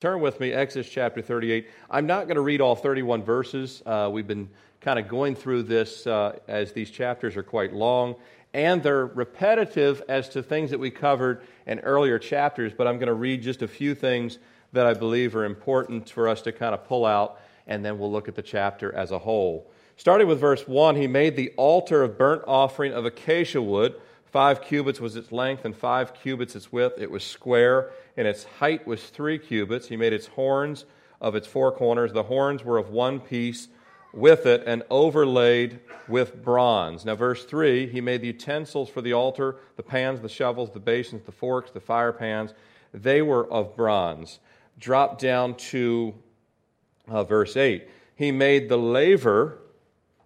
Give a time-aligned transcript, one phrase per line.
[0.00, 1.68] Turn with me, Exodus chapter 38.
[1.90, 3.82] I'm not going to read all 31 verses.
[3.84, 4.48] Uh, we've been
[4.80, 8.14] kind of going through this uh, as these chapters are quite long,
[8.54, 13.08] and they're repetitive as to things that we covered in earlier chapters, but I'm going
[13.08, 14.38] to read just a few things
[14.72, 18.10] that I believe are important for us to kind of pull out, and then we'll
[18.10, 19.70] look at the chapter as a whole.
[19.98, 24.00] Starting with verse 1, he made the altar of burnt offering of acacia wood.
[24.30, 27.00] Five cubits was its length, and five cubits its width.
[27.00, 29.88] It was square, and its height was three cubits.
[29.88, 30.84] He made its horns
[31.20, 32.12] of its four corners.
[32.12, 33.68] The horns were of one piece
[34.12, 37.04] with it, and overlaid with bronze.
[37.04, 40.80] Now, verse 3 He made the utensils for the altar the pans, the shovels, the
[40.80, 42.54] basins, the forks, the fire pans.
[42.92, 44.40] They were of bronze.
[44.78, 46.14] Drop down to
[47.08, 47.88] uh, verse 8.
[48.16, 49.58] He made the laver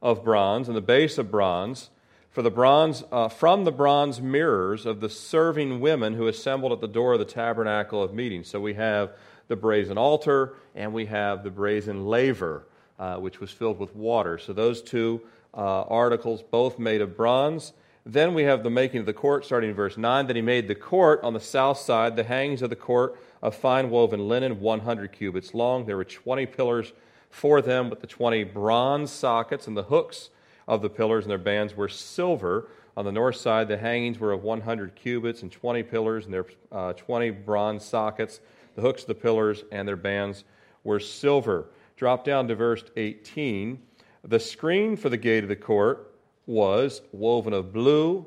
[0.01, 1.91] of bronze and the base of bronze
[2.35, 6.81] for the bronze, uh, from the bronze mirrors of the serving women who assembled at
[6.81, 8.43] the door of the tabernacle of meeting.
[8.43, 9.13] So we have
[9.47, 12.67] the brazen altar and we have the brazen laver,
[12.99, 14.37] uh, which was filled with water.
[14.37, 15.21] So those two
[15.57, 17.73] uh, articles, both made of bronze.
[18.05, 20.27] Then we have the making of the court, starting in verse 9.
[20.27, 23.55] That he made the court on the south side, the hangings of the court of
[23.55, 25.87] fine woven linen, 100 cubits long.
[25.87, 26.93] There were 20 pillars
[27.31, 30.31] for them with the 20 bronze sockets and the hooks
[30.67, 32.69] of the pillars, and their bands were silver.
[32.97, 36.47] On the north side, the hangings were of 100 cubits and 20 pillars, and their
[36.71, 38.41] uh, 20 bronze sockets.
[38.77, 40.45] The hooks of the pillars and their bands
[40.83, 41.67] were silver.
[41.97, 43.81] Drop down to verse 18.
[44.25, 46.15] The screen for the gate of the court
[46.47, 48.27] was woven of blue,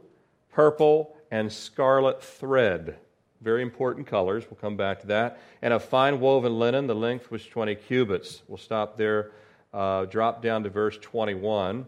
[0.51, 2.97] purple, and scarlet thread.
[3.41, 4.45] Very important colors.
[4.49, 5.39] We'll come back to that.
[5.61, 8.41] And of fine woven linen, the length was 20 cubits.
[8.47, 9.31] We'll stop there.
[9.73, 11.85] Uh, drop down to verse 21.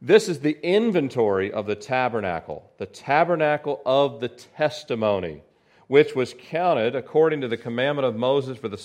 [0.00, 5.42] This is the inventory of the tabernacle, the tabernacle of the testimony,
[5.88, 8.78] which was counted according to the commandment of Moses for the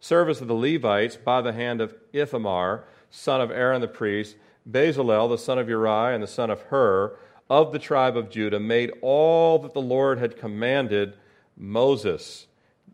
[0.00, 4.34] service of the Levites by the hand of Ithamar, son of Aaron the priest,
[4.68, 7.16] Bezalel, the son of Uriah, and the son of Hur,
[7.48, 11.14] of the tribe of Judah, made all that the Lord had commanded
[11.56, 12.48] Moses.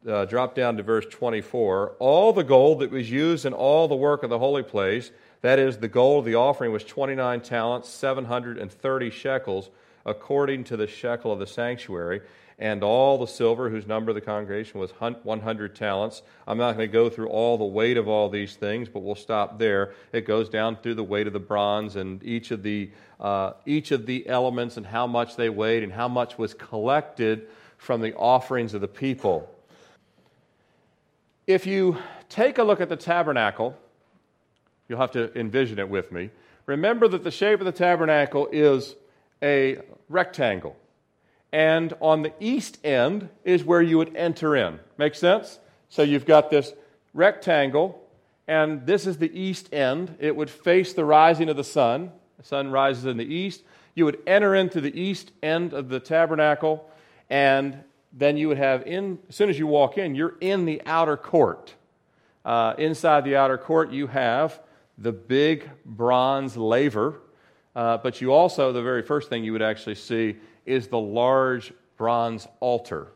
[0.07, 1.97] Uh, drop down to verse 24.
[2.01, 5.11] All the gold that was used in all the work of the holy place,
[5.43, 9.71] that is, the gold of the offering was 29 talents, 730 shekels,
[10.05, 12.21] according to the shekel of the sanctuary,
[12.59, 16.23] and all the silver, whose number of the congregation was 100 talents.
[16.47, 19.15] I'm not going to go through all the weight of all these things, but we'll
[19.15, 19.95] stop there.
[20.13, 23.93] It goes down through the weight of the bronze and each of the, uh, each
[23.93, 28.15] of the elements and how much they weighed and how much was collected from the
[28.15, 29.51] offerings of the people.
[31.47, 31.97] If you
[32.29, 33.75] take a look at the tabernacle,
[34.91, 36.31] You'll have to envision it with me.
[36.67, 38.97] Remember that the shape of the tabernacle is
[39.41, 40.75] a rectangle.
[41.53, 44.81] And on the east end is where you would enter in.
[44.99, 45.61] Make sense?
[45.91, 46.73] So you've got this
[47.15, 48.03] rectangle,
[48.49, 50.17] and this is the east end.
[50.19, 52.11] It would face the rising of the sun.
[52.39, 53.63] The sun rises in the east.
[53.95, 56.91] You would enter into the east end of the tabernacle,
[57.29, 57.79] and
[58.13, 61.17] then you would have in, as soon as you walk in, you're in the outer
[61.17, 61.75] court.
[62.45, 64.59] Uh, inside the outer court, you have
[65.01, 67.21] the big bronze laver,
[67.75, 71.73] uh, but you also, the very first thing you would actually see is the large
[71.97, 73.09] bronze altar.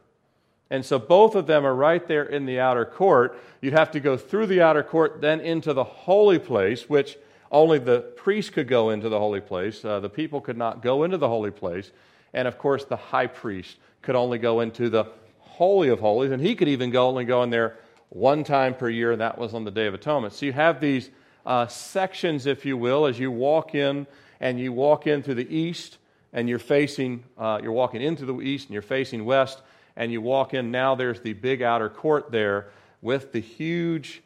[0.70, 3.38] And so both of them are right there in the outer court.
[3.60, 7.18] You'd have to go through the outer court, then into the holy place, which
[7.52, 9.84] only the priest could go into the holy place.
[9.84, 11.92] Uh, the people could not go into the holy place.
[12.32, 15.04] And of course, the high priest could only go into the
[15.38, 17.76] Holy of Holies, and he could even go only go in there
[18.08, 20.32] one time per year, and that was on the Day of Atonement.
[20.34, 21.10] So you have these
[21.46, 24.06] uh, sections, if you will, as you walk in
[24.40, 25.98] and you walk into the east
[26.32, 29.62] and you're facing, uh, you're walking into the east and you're facing west
[29.96, 30.70] and you walk in.
[30.70, 32.70] Now there's the big outer court there
[33.02, 34.22] with the huge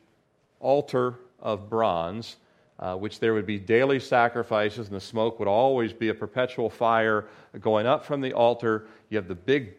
[0.61, 2.37] altar of bronze,
[2.79, 6.71] uh, which there would be daily sacrifices and the smoke would always be a perpetual
[6.71, 7.27] fire
[7.61, 8.87] going up from the altar.
[9.11, 9.75] You have the big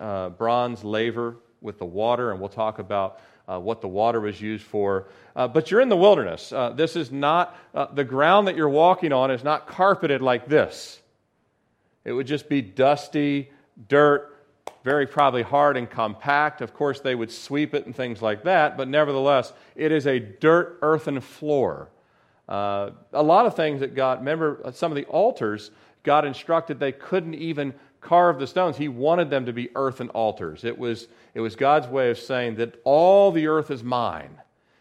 [0.00, 4.40] uh, bronze laver with the water, and we'll talk about uh, what the water was
[4.40, 5.06] used for.
[5.34, 6.52] Uh, but you're in the wilderness.
[6.52, 10.48] Uh, this is not, uh, the ground that you're walking on is not carpeted like
[10.48, 11.00] this.
[12.04, 13.50] It would just be dusty,
[13.88, 14.32] dirt,
[14.84, 16.60] very probably hard and compact.
[16.60, 20.20] Of course, they would sweep it and things like that, but nevertheless, it is a
[20.20, 21.90] dirt, earthen floor.
[22.48, 25.72] Uh, a lot of things that God, remember some of the altars,
[26.04, 27.74] God instructed they couldn't even
[28.06, 28.76] carve the stones.
[28.76, 30.64] He wanted them to be earthen altars.
[30.64, 34.30] It was, it was God's way of saying that all the earth is mine,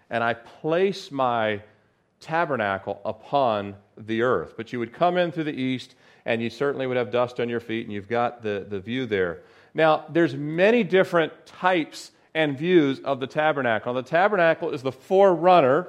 [0.09, 1.61] and I place my
[2.19, 4.53] tabernacle upon the earth.
[4.55, 5.95] But you would come in through the east,
[6.25, 9.05] and you certainly would have dust on your feet, and you've got the, the view
[9.05, 9.41] there.
[9.73, 13.93] Now, there's many different types and views of the tabernacle.
[13.93, 15.87] The tabernacle is the forerunner,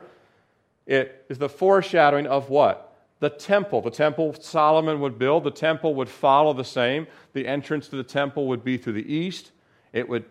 [0.86, 2.85] it is the foreshadowing of what?
[3.20, 3.80] The temple.
[3.80, 7.06] The temple Solomon would build, the temple would follow the same.
[7.32, 9.52] The entrance to the temple would be through the east,
[9.92, 10.24] it would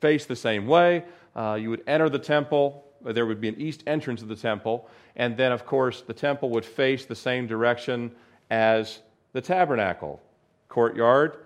[0.00, 1.04] face the same way.
[1.36, 4.88] Uh, you would enter the temple, there would be an east entrance of the temple,
[5.16, 8.10] and then, of course, the temple would face the same direction
[8.50, 9.00] as
[9.32, 10.20] the tabernacle
[10.68, 11.36] courtyard,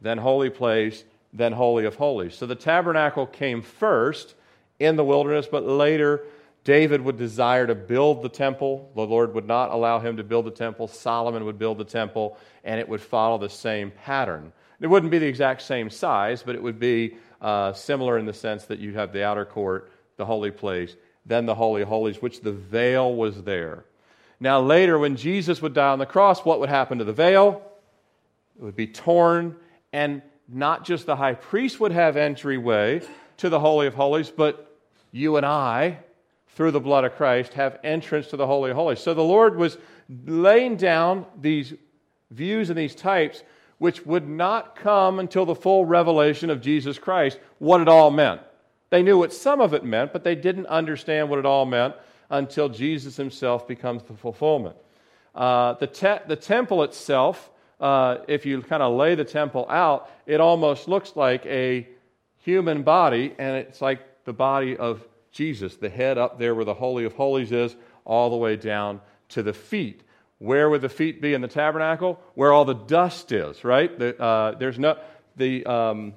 [0.00, 2.34] then holy place, then Holy of Holies.
[2.34, 4.34] So the tabernacle came first
[4.78, 6.24] in the wilderness, but later
[6.64, 8.90] David would desire to build the temple.
[8.94, 10.88] The Lord would not allow him to build the temple.
[10.88, 14.52] Solomon would build the temple, and it would follow the same pattern.
[14.80, 18.32] It wouldn't be the exact same size, but it would be uh, similar in the
[18.32, 20.96] sense that you have the outer court, the holy place,
[21.26, 23.84] then the Holy of Holies, which the veil was there.
[24.40, 27.62] Now, later, when Jesus would die on the cross, what would happen to the veil?
[28.58, 29.56] It would be torn,
[29.92, 33.02] and not just the high priest would have entryway
[33.38, 34.78] to the Holy of Holies, but
[35.12, 35.98] you and I,
[36.54, 39.00] through the blood of Christ, have entrance to the Holy of Holies.
[39.00, 39.78] So the Lord was
[40.26, 41.74] laying down these
[42.30, 43.42] views and these types
[43.78, 48.40] which would not come until the full revelation of Jesus Christ, what it all meant.
[48.90, 51.94] They knew what some of it meant, but they didn't understand what it all meant
[52.30, 54.76] until Jesus himself becomes the fulfillment.
[55.34, 57.50] Uh, the, te- the temple itself
[57.80, 61.86] uh, if you kind of lay the temple out, it almost looks like a
[62.38, 66.74] human body, and it's like the body of Jesus, the head up there where the
[66.74, 69.00] Holy of Holies is, all the way down
[69.30, 70.02] to the feet.
[70.38, 72.20] Where would the feet be in the tabernacle?
[72.34, 73.98] Where all the dust is, right?
[73.98, 74.96] The, uh, there's no,
[75.36, 76.14] the, um,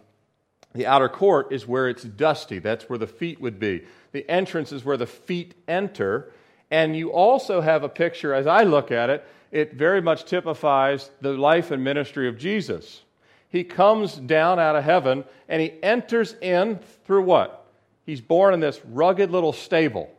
[0.74, 2.60] the outer court is where it's dusty.
[2.60, 3.86] That's where the feet would be.
[4.12, 6.32] The entrance is where the feet enter.
[6.70, 11.10] And you also have a picture, as I look at it, it very much typifies
[11.22, 13.02] the life and ministry of Jesus.
[13.50, 17.67] He comes down out of heaven and he enters in through what?
[18.08, 20.10] He's born in this rugged little stable.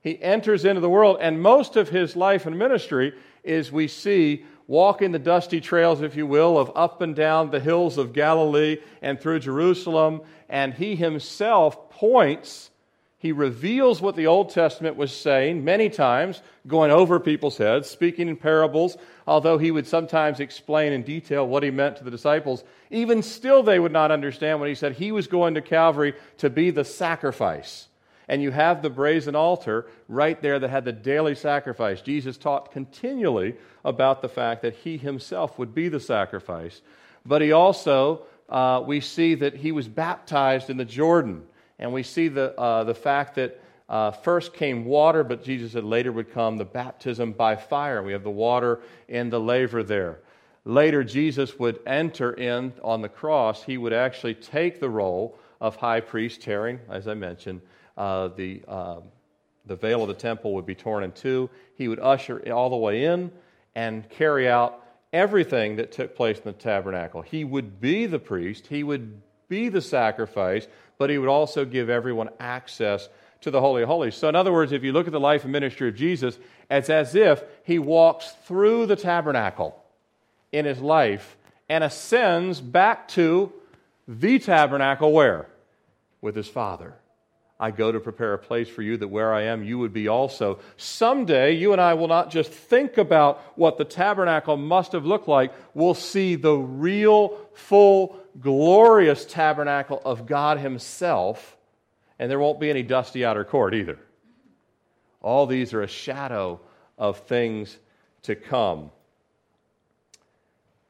[0.00, 4.44] He enters into the world, and most of his life and ministry is we see
[4.68, 8.78] walking the dusty trails, if you will, of up and down the hills of Galilee
[9.02, 10.22] and through Jerusalem.
[10.48, 12.70] And he himself points
[13.22, 18.26] he reveals what the Old Testament was saying many times, going over people's heads, speaking
[18.26, 18.96] in parables,
[19.28, 22.64] although he would sometimes explain in detail what he meant to the disciples.
[22.90, 26.50] Even still, they would not understand when he said he was going to Calvary to
[26.50, 27.86] be the sacrifice.
[28.26, 32.00] And you have the brazen altar right there that had the daily sacrifice.
[32.00, 33.54] Jesus taught continually
[33.84, 36.82] about the fact that he himself would be the sacrifice.
[37.24, 41.44] But he also, uh, we see that he was baptized in the Jordan.
[41.82, 45.82] And we see the, uh, the fact that uh, first came water, but Jesus said
[45.82, 48.04] later would come the baptism by fire.
[48.04, 50.20] We have the water in the laver there.
[50.64, 53.64] Later, Jesus would enter in on the cross.
[53.64, 57.60] He would actually take the role of high priest, tearing, as I mentioned,
[57.96, 59.00] uh, the, uh,
[59.66, 61.50] the veil of the temple would be torn in two.
[61.74, 63.32] He would usher all the way in
[63.74, 67.22] and carry out everything that took place in the tabernacle.
[67.22, 69.20] He would be the priest, he would
[69.52, 70.66] be the sacrifice,
[70.96, 73.10] but he would also give everyone access
[73.42, 74.14] to the Holy of Holies.
[74.14, 76.38] So, in other words, if you look at the life and ministry of Jesus,
[76.70, 79.78] it's as if he walks through the tabernacle
[80.52, 81.36] in his life
[81.68, 83.52] and ascends back to
[84.08, 85.48] the tabernacle where?
[86.22, 86.94] With his Father.
[87.62, 90.08] I go to prepare a place for you that where I am, you would be
[90.08, 90.58] also.
[90.76, 95.28] Someday, you and I will not just think about what the tabernacle must have looked
[95.28, 101.56] like, we'll see the real, full glorious tabernacle of God Himself,
[102.18, 104.00] and there won't be any dusty outer court either.
[105.20, 106.58] All these are a shadow
[106.98, 107.78] of things
[108.22, 108.90] to come.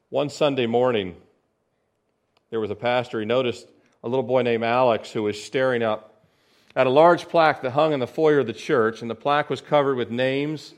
[0.09, 1.17] One Sunday morning,
[2.49, 3.19] there was a pastor.
[3.19, 3.67] He noticed
[4.03, 6.09] a little boy named Alex who was staring up
[6.75, 9.49] at a large plaque that hung in the foyer of the church, and the plaque
[9.49, 10.73] was covered with names,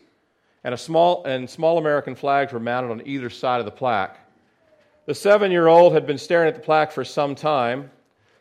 [0.63, 4.17] and small and small American flags were mounted on either side of the plaque.
[5.05, 7.91] The seven year old had been staring at the plaque for some time,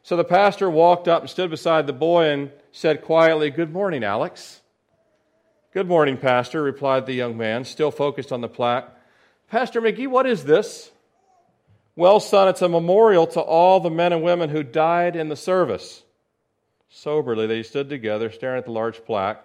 [0.02, 4.02] so the pastor walked up and stood beside the boy and said quietly, Good morning,
[4.04, 4.60] Alex.
[5.72, 8.88] Good morning, Pastor, replied the young man, still focused on the plaque.
[9.48, 10.92] Pastor McGee, what is this?
[11.96, 15.36] Well, son, it's a memorial to all the men and women who died in the
[15.36, 16.03] service.
[16.90, 19.44] Soberly, they stood together, staring at the large plaque.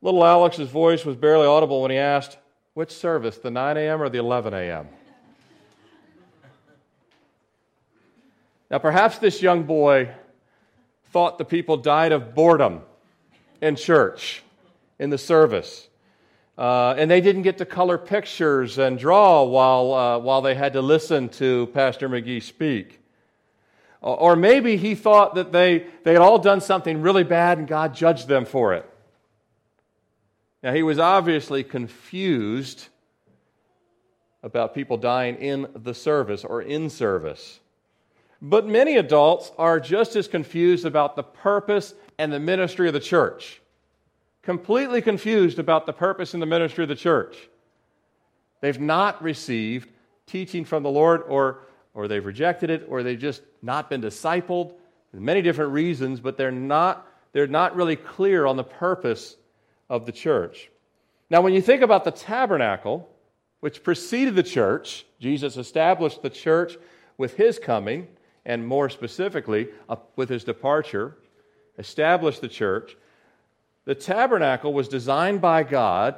[0.00, 2.38] Little Alex's voice was barely audible when he asked,
[2.74, 4.02] Which service, the 9 a.m.
[4.02, 4.88] or the 11 a.m.?
[8.70, 10.10] Now, perhaps this young boy
[11.12, 12.80] thought the people died of boredom
[13.60, 14.42] in church,
[14.98, 15.88] in the service.
[16.56, 20.72] Uh, and they didn't get to color pictures and draw while, uh, while they had
[20.72, 23.01] to listen to Pastor McGee speak.
[24.02, 27.94] Or maybe he thought that they, they had all done something really bad and God
[27.94, 28.88] judged them for it.
[30.62, 32.88] Now, he was obviously confused
[34.42, 37.60] about people dying in the service or in service.
[38.40, 43.00] But many adults are just as confused about the purpose and the ministry of the
[43.00, 43.60] church.
[44.42, 47.36] Completely confused about the purpose and the ministry of the church.
[48.60, 49.88] They've not received
[50.26, 51.60] teaching from the Lord, or,
[51.94, 54.74] or they've rejected it, or they've just not been discipled.
[55.12, 59.36] Many different reasons, but they're not, they're not really clear on the purpose
[59.90, 60.70] of the church.
[61.28, 63.08] Now, when you think about the tabernacle,
[63.60, 66.76] which preceded the church, Jesus established the church
[67.18, 68.08] with his coming,
[68.44, 71.16] and more specifically, uh, with his departure,
[71.78, 72.96] established the church.
[73.84, 76.16] The tabernacle was designed by God,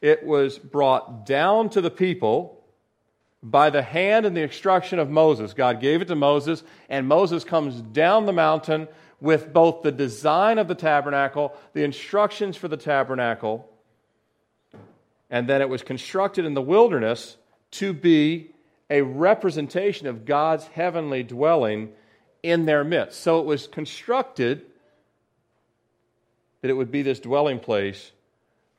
[0.00, 2.59] it was brought down to the people
[3.42, 5.54] by the hand and the instruction of Moses.
[5.54, 8.88] God gave it to Moses, and Moses comes down the mountain
[9.20, 13.68] with both the design of the tabernacle, the instructions for the tabernacle,
[15.30, 17.36] and then it was constructed in the wilderness
[17.72, 18.50] to be
[18.88, 21.92] a representation of God's heavenly dwelling
[22.42, 23.20] in their midst.
[23.20, 24.66] So it was constructed
[26.60, 28.10] that it would be this dwelling place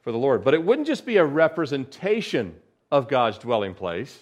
[0.01, 0.44] for the Lord.
[0.44, 2.56] But it wouldn't just be a representation
[2.91, 4.20] of God's dwelling place,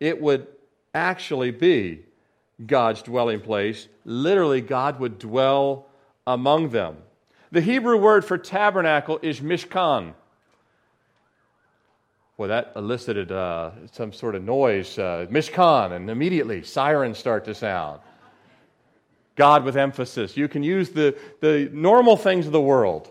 [0.00, 0.46] it would
[0.94, 2.00] actually be
[2.64, 3.88] God's dwelling place.
[4.04, 5.86] Literally, God would dwell
[6.26, 6.96] among them.
[7.52, 10.14] The Hebrew word for tabernacle is mishkan.
[12.38, 17.54] Well, that elicited uh, some sort of noise, uh, Mishkan, and immediately sirens start to
[17.54, 18.00] sound.
[19.36, 20.36] God with emphasis.
[20.36, 23.10] You can use the, the normal things of the world,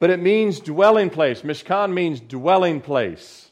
[0.00, 1.42] but it means dwelling place.
[1.42, 3.45] Mishkan means dwelling place.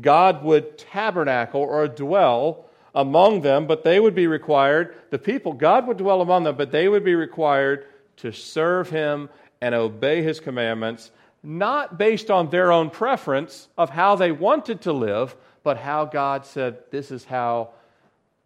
[0.00, 5.86] God would tabernacle or dwell among them, but they would be required, the people, God
[5.86, 7.86] would dwell among them, but they would be required
[8.18, 9.28] to serve Him
[9.60, 11.10] and obey His commandments
[11.42, 15.34] not based on their own preference of how they wanted to live,
[15.64, 17.70] but how God said, This is how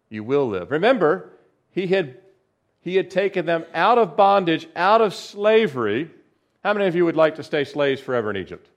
[0.09, 0.71] you will live.
[0.71, 1.29] Remember,
[1.71, 2.17] He had,
[2.81, 6.09] he had taken them out of bondage, out of slavery.
[6.63, 8.67] How many of you would like to stay slaves forever in Egypt?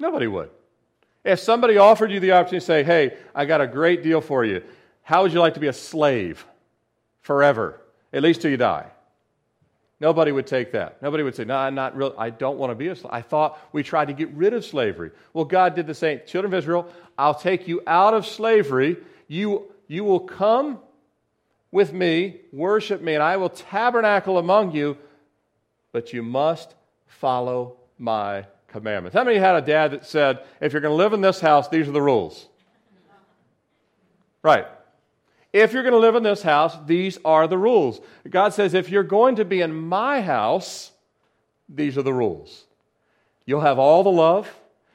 [0.00, 0.50] Nobody would.
[1.24, 4.44] If somebody offered you the opportunity to say, Hey, I got a great deal for
[4.44, 4.62] you,
[5.02, 6.44] how would you like to be a slave
[7.20, 7.80] forever,
[8.12, 8.86] at least till you die?
[10.00, 11.02] Nobody would take that.
[11.02, 12.14] Nobody would say, No, I'm not real.
[12.16, 13.12] I don't want to be a slave.
[13.12, 15.10] I thought we tried to get rid of slavery.
[15.34, 16.20] Well, God did the same.
[16.26, 18.96] Children of Israel, I'll take you out of slavery.
[19.28, 20.78] You, you will come
[21.70, 24.96] with me, worship me, and I will tabernacle among you,
[25.92, 26.74] but you must
[27.06, 29.14] follow my commandments.
[29.14, 31.68] How many had a dad that said, If you're going to live in this house,
[31.68, 32.48] these are the rules?
[34.42, 34.66] Right.
[35.52, 38.00] If you're going to live in this house, these are the rules.
[38.28, 40.92] God says, if you're going to be in my house,
[41.68, 42.66] these are the rules.
[43.46, 44.48] You'll have all the love.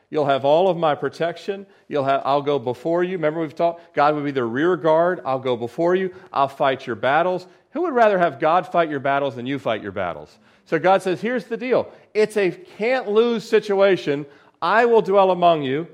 [0.09, 1.65] You'll have all of my protection.
[1.89, 3.13] You'll have, I'll go before you.
[3.13, 5.19] Remember, we've talked, God will be the rear guard.
[5.25, 6.13] I'll go before you.
[6.31, 7.47] I'll fight your battles.
[7.71, 10.37] Who would rather have God fight your battles than you fight your battles?
[10.65, 14.25] So God says, here's the deal it's a can't lose situation.
[14.61, 15.87] I will dwell among you,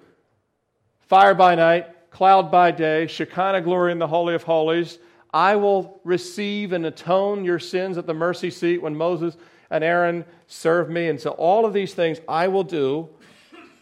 [1.00, 5.00] fire by night, cloud by day, Shekinah glory in the Holy of Holies.
[5.34, 9.38] I will receive and atone your sins at the mercy seat when Moses
[9.70, 11.08] and Aaron serve me.
[11.08, 13.10] And so, all of these things I will do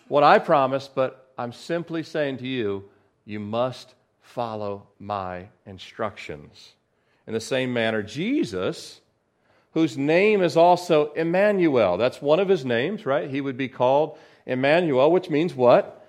[0.07, 2.89] what I promised, but I'm simply saying to you,
[3.25, 6.73] you must follow my instructions.
[7.27, 9.01] In the same manner, Jesus,
[9.79, 13.29] whose name is also Emmanuel, that's one of his names, right?
[13.29, 16.05] He would be called Emmanuel, which means what?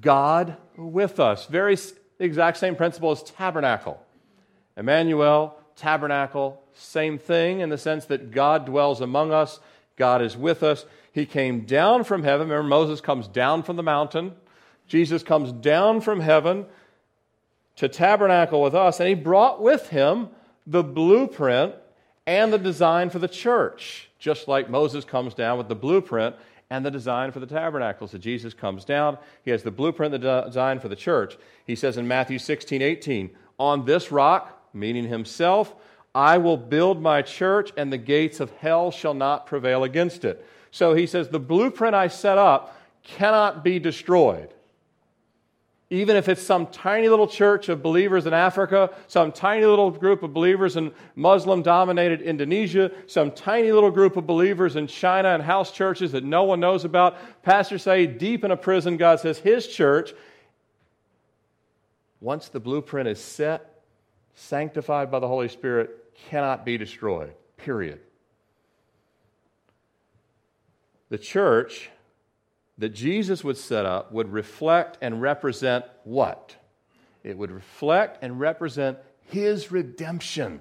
[0.00, 1.46] God with us.
[1.46, 1.76] Very
[2.18, 4.00] exact same principle as tabernacle.
[4.76, 9.60] Emmanuel, tabernacle, same thing in the sense that God dwells among us,
[9.96, 10.86] God is with us.
[11.12, 12.48] He came down from heaven.
[12.48, 14.32] Remember, Moses comes down from the mountain.
[14.86, 16.66] Jesus comes down from heaven
[17.76, 20.28] to tabernacle with us, and he brought with him
[20.66, 21.74] the blueprint
[22.26, 26.36] and the design for the church, just like Moses comes down with the blueprint
[26.70, 28.06] and the design for the tabernacle.
[28.06, 29.18] So Jesus comes down.
[29.44, 31.36] He has the blueprint, the design for the church.
[31.66, 35.74] He says in Matthew 16, 18, On this rock, meaning himself,
[36.14, 40.44] I will build my church, and the gates of hell shall not prevail against it.
[40.70, 44.52] So he says, The blueprint I set up cannot be destroyed
[45.92, 50.22] even if it's some tiny little church of believers in Africa, some tiny little group
[50.22, 55.42] of believers in Muslim dominated Indonesia, some tiny little group of believers in China and
[55.42, 57.16] house churches that no one knows about.
[57.42, 60.14] Pastor say deep in a prison, God says his church
[62.20, 63.82] once the blueprint is set,
[64.34, 65.90] sanctified by the Holy Spirit,
[66.28, 67.32] cannot be destroyed.
[67.56, 67.98] Period.
[71.08, 71.90] The church
[72.80, 76.56] that Jesus would set up would reflect and represent what?
[77.22, 80.60] It would reflect and represent his redemption.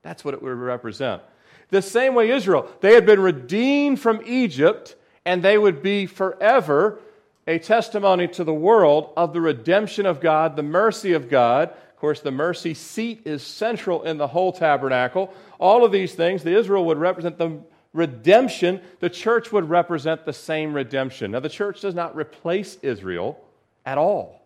[0.00, 1.22] That's what it would represent.
[1.68, 6.98] The same way Israel, they had been redeemed from Egypt, and they would be forever
[7.46, 11.68] a testimony to the world of the redemption of God, the mercy of God.
[11.68, 15.32] Of course, the mercy seat is central in the whole tabernacle.
[15.60, 17.60] All of these things, the Israel would represent the
[17.92, 18.80] redemption.
[19.00, 21.32] The church would represent the same redemption.
[21.32, 23.38] Now, the church does not replace Israel
[23.84, 24.40] at all.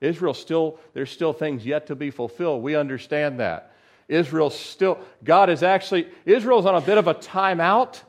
[0.00, 2.62] Israel still, there's still things yet to be fulfilled.
[2.62, 3.72] We understand that.
[4.08, 8.02] Israel still, God is actually, Israel's on a bit of a timeout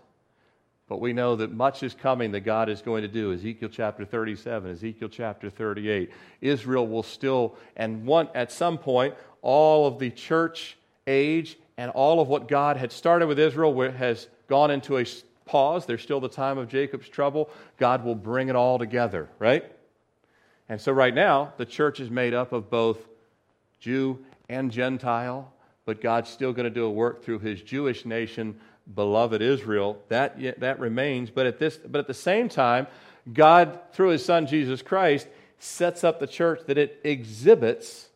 [0.87, 3.33] but we know that much is coming that God is going to do.
[3.33, 6.11] Ezekiel chapter 37, Ezekiel chapter 38.
[6.39, 12.21] Israel will still, and one, at some point, all of the church age and all
[12.21, 15.05] of what God had started with Israel has gone into a
[15.45, 15.85] pause.
[15.85, 17.49] There's still the time of Jacob's trouble.
[17.77, 19.65] God will bring it all together, right?
[20.69, 23.07] And so, right now, the church is made up of both
[23.79, 25.51] Jew and Gentile,
[25.85, 28.59] but God's still going to do a work through his Jewish nation
[28.93, 31.29] beloved Israel, that, that remains.
[31.29, 32.87] But at, this, but at the same time,
[33.33, 35.27] God, through his son Jesus Christ,
[35.59, 38.09] sets up the church that it exhibits,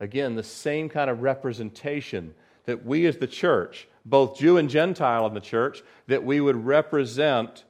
[0.00, 5.26] again, the same kind of representation that we as the church, both Jew and Gentile
[5.26, 7.64] in the church, that we would represent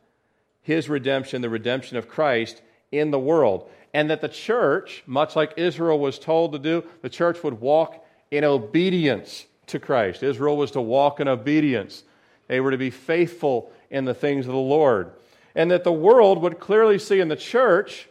[0.62, 2.62] his redemption, the redemption of Christ
[2.92, 3.68] in the world.
[3.92, 8.04] And that the church, much like Israel was told to do, the church would walk
[8.30, 10.22] in obedience to Christ.
[10.22, 12.04] Israel was to walk in obedience
[12.48, 15.12] they were to be faithful in the things of the Lord.
[15.54, 18.08] And that the world would clearly see in the church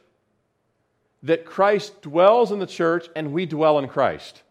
[1.23, 4.41] that Christ dwells in the church and we dwell in Christ.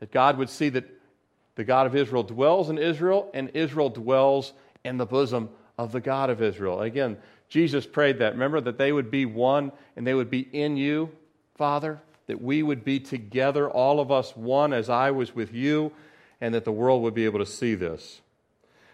[0.00, 0.93] That God would see that
[1.56, 4.52] the God of Israel dwells in Israel and Israel dwells
[4.84, 6.80] in the bosom of the God of Israel.
[6.80, 7.16] Again,
[7.48, 8.32] Jesus prayed that.
[8.32, 11.10] Remember that they would be one and they would be in you,
[11.56, 15.92] Father, that we would be together, all of us one as I was with you,
[16.40, 18.20] and that the world would be able to see this.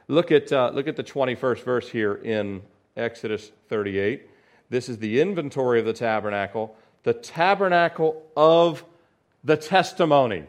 [0.08, 2.62] Look at, uh, look at the 21st verse here in
[2.96, 4.28] Exodus 38.
[4.68, 8.84] This is the inventory of the tabernacle, the tabernacle of
[9.44, 10.44] the testimony.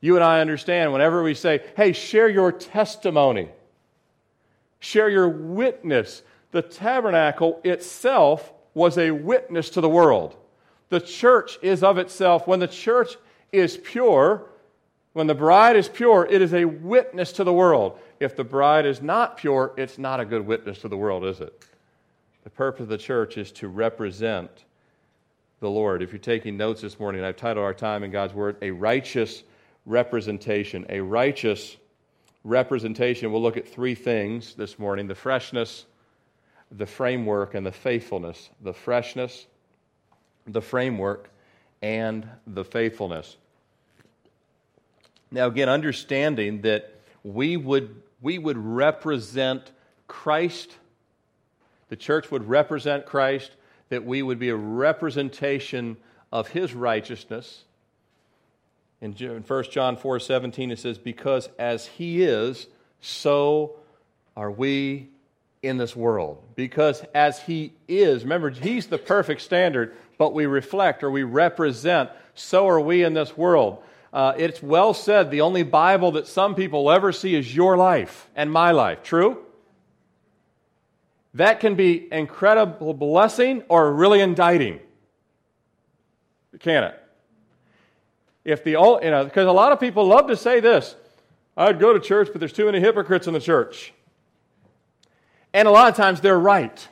[0.00, 3.50] You and I understand whenever we say, hey, share your testimony,
[4.78, 6.22] share your witness.
[6.52, 10.36] The tabernacle itself was a witness to the world.
[10.88, 12.46] The church is of itself.
[12.46, 13.16] When the church
[13.52, 14.46] is pure,
[15.12, 17.98] when the bride is pure, it is a witness to the world.
[18.20, 21.40] If the bride is not pure, it's not a good witness to the world, is
[21.40, 21.64] it?
[22.44, 24.50] The purpose of the church is to represent
[25.60, 26.02] the Lord.
[26.02, 29.42] If you're taking notes this morning, I've titled our time in God's Word, A Righteous
[29.90, 30.86] Representation.
[30.88, 31.76] A righteous
[32.44, 33.32] representation.
[33.32, 35.84] We'll look at three things this morning the freshness,
[36.70, 38.50] the framework, and the faithfulness.
[38.62, 39.46] The freshness,
[40.46, 41.28] the framework,
[41.82, 43.36] and the faithfulness.
[45.32, 49.72] Now, again, understanding that we would, we would represent
[50.06, 50.76] Christ,
[51.88, 53.50] the church would represent Christ,
[53.88, 55.96] that we would be a representation
[56.30, 57.64] of his righteousness.
[59.00, 62.66] In 1 John 4 17, it says, Because as he is,
[63.00, 63.76] so
[64.36, 65.08] are we
[65.62, 66.42] in this world.
[66.54, 72.10] Because as he is, remember, he's the perfect standard, but we reflect or we represent,
[72.34, 73.82] so are we in this world.
[74.12, 78.28] Uh, it's well said the only Bible that some people ever see is your life
[78.34, 79.02] and my life.
[79.02, 79.38] True?
[81.34, 84.80] That can be incredible blessing or really indicting.
[86.58, 86.99] Can it?
[88.50, 90.96] If the you know, because a lot of people love to say this,
[91.56, 93.92] I'd go to church, but there's too many hypocrites in the church.
[95.52, 96.88] And a lot of times they're right.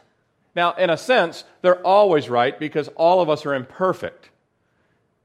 [0.55, 4.31] Now, in a sense, they're always right because all of us are imperfect.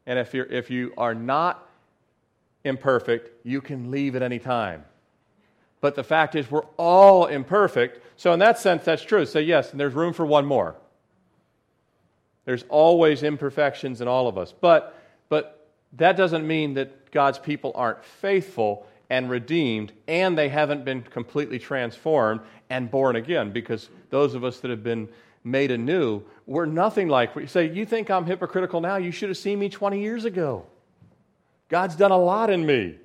[0.05, 1.67] And if, you're, if you are not
[2.63, 4.85] imperfect, you can leave at any time.
[5.81, 8.01] But the fact is, we're all imperfect.
[8.15, 9.25] So, in that sense, that's true.
[9.25, 10.75] So, yes, and there's room for one more.
[12.45, 14.53] There's always imperfections in all of us.
[14.59, 14.97] But,
[15.29, 15.62] but
[15.97, 21.59] that doesn't mean that God's people aren't faithful and redeemed and they haven't been completely
[21.59, 25.07] transformed and born again because those of us that have been
[25.43, 27.35] made anew, we're nothing like.
[27.35, 28.95] We say, You think I'm hypocritical now?
[28.95, 30.65] You should have seen me 20 years ago.
[31.69, 32.97] God's done a lot in me.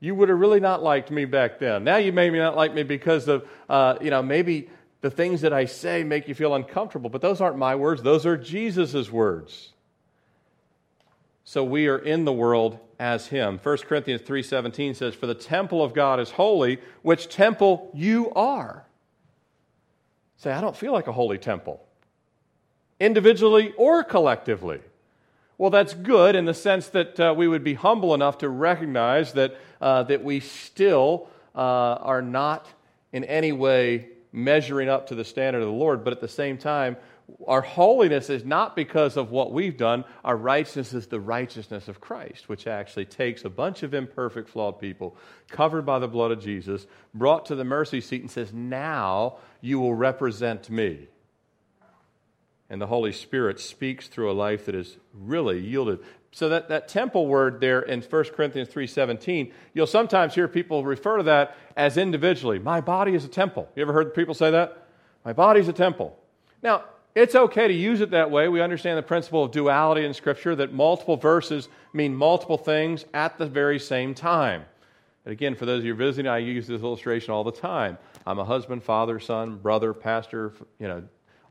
[0.00, 1.84] You would have really not liked me back then.
[1.84, 4.70] Now you maybe not like me because of, uh, you know, maybe
[5.02, 8.02] the things that I say make you feel uncomfortable, but those aren't my words.
[8.02, 9.72] Those are Jesus' words.
[11.50, 13.58] So we are in the world as him.
[13.60, 18.84] 1 Corinthians 3:17 says, "For the temple of God is holy, which temple you are."
[20.36, 21.84] Say, I don't feel like a holy temple.
[23.00, 24.78] Individually or collectively.
[25.58, 29.32] Well, that's good in the sense that uh, we would be humble enough to recognize
[29.32, 32.68] that, uh, that we still uh, are not
[33.12, 36.56] in any way measuring up to the standard of the Lord, but at the same
[36.56, 36.96] time,
[37.46, 40.04] our holiness is not because of what we've done.
[40.24, 44.80] Our righteousness is the righteousness of Christ, which actually takes a bunch of imperfect, flawed
[44.80, 45.16] people
[45.48, 49.78] covered by the blood of Jesus, brought to the mercy seat, and says, Now you
[49.80, 51.08] will represent me.
[52.68, 55.98] And the Holy Spirit speaks through a life that is really yielded.
[56.32, 61.16] So that, that temple word there in 1 Corinthians 3.17, you'll sometimes hear people refer
[61.16, 62.60] to that as individually.
[62.60, 63.68] My body is a temple.
[63.74, 64.86] You ever heard people say that?
[65.24, 66.16] My body's a temple.
[66.62, 68.48] Now, it's okay to use it that way.
[68.48, 73.36] We understand the principle of duality in Scripture that multiple verses mean multiple things at
[73.38, 74.64] the very same time.
[75.24, 77.98] And again, for those of you visiting, I use this illustration all the time.
[78.26, 81.02] I'm a husband, father, son, brother, pastor, you know,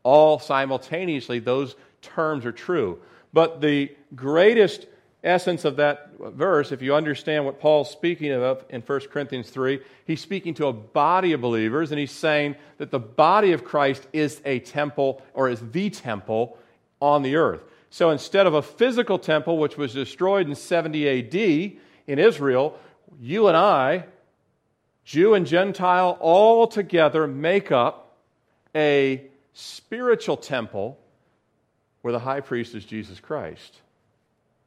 [0.03, 2.99] all simultaneously, those terms are true.
[3.33, 4.87] But the greatest
[5.23, 9.81] essence of that verse, if you understand what Paul's speaking of in 1 Corinthians 3,
[10.05, 14.07] he's speaking to a body of believers, and he's saying that the body of Christ
[14.13, 16.57] is a temple or is the temple
[17.01, 17.61] on the earth.
[17.89, 21.35] So instead of a physical temple, which was destroyed in 70 AD
[22.07, 22.77] in Israel,
[23.19, 24.05] you and I,
[25.03, 28.15] Jew and Gentile, all together make up
[28.75, 30.99] a spiritual temple
[32.01, 33.81] where the high priest is Jesus Christ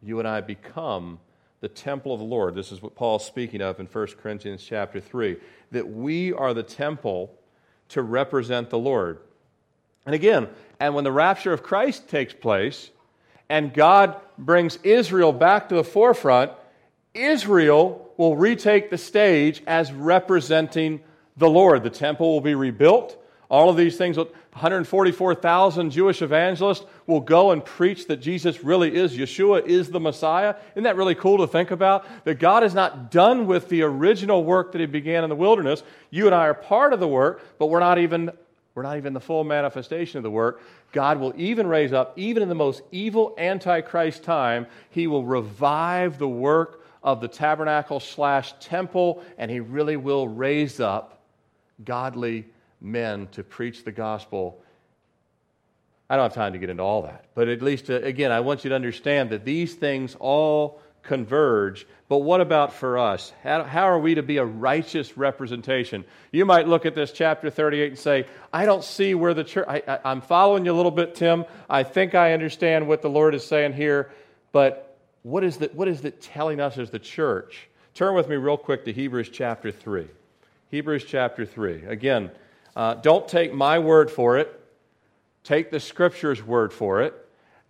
[0.02, 1.18] you and I become
[1.60, 2.54] the temple of the Lord.
[2.54, 5.36] This is what Paul's speaking of in 1 Corinthians chapter 3
[5.70, 7.32] that we are the temple
[7.90, 9.20] to represent the Lord.
[10.04, 10.48] And again,
[10.80, 12.90] and when the rapture of Christ takes place
[13.48, 16.50] and God brings Israel back to the forefront,
[17.14, 21.00] Israel will retake the stage as representing
[21.36, 21.84] the Lord.
[21.84, 23.21] The temple will be rebuilt.
[23.52, 29.14] All of these things, 144,000 Jewish evangelists will go and preach that Jesus really is,
[29.14, 30.54] Yeshua is the Messiah.
[30.70, 32.06] Isn't that really cool to think about?
[32.24, 35.82] That God is not done with the original work that He began in the wilderness.
[36.08, 38.30] You and I are part of the work, but we're not even,
[38.74, 40.62] we're not even the full manifestation of the work.
[40.92, 46.16] God will even raise up, even in the most evil Antichrist time, He will revive
[46.16, 51.20] the work of the tabernacle slash temple, and He really will raise up
[51.84, 52.46] godly
[52.82, 54.60] men to preach the gospel.
[56.10, 58.40] I don't have time to get into all that, but at least, uh, again, I
[58.40, 61.86] want you to understand that these things all converge.
[62.08, 63.32] But what about for us?
[63.42, 66.04] How, how, are we to be a righteous representation?
[66.30, 69.66] You might look at this chapter 38 and say, I don't see where the church,
[69.68, 71.44] I, am following you a little bit, Tim.
[71.68, 74.12] I think I understand what the Lord is saying here,
[74.52, 77.68] but what is, the, what is it telling us as the church?
[77.94, 80.06] Turn with me real quick to Hebrews chapter 3.
[80.70, 81.84] Hebrews chapter 3.
[81.84, 82.30] Again,
[82.76, 84.60] uh, don't take my word for it,
[85.44, 87.14] take the scripture's word for it.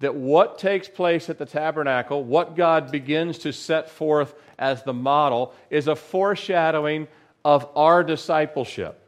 [0.01, 4.93] That what takes place at the tabernacle, what God begins to set forth as the
[4.93, 7.07] model, is a foreshadowing
[7.45, 8.99] of our discipleship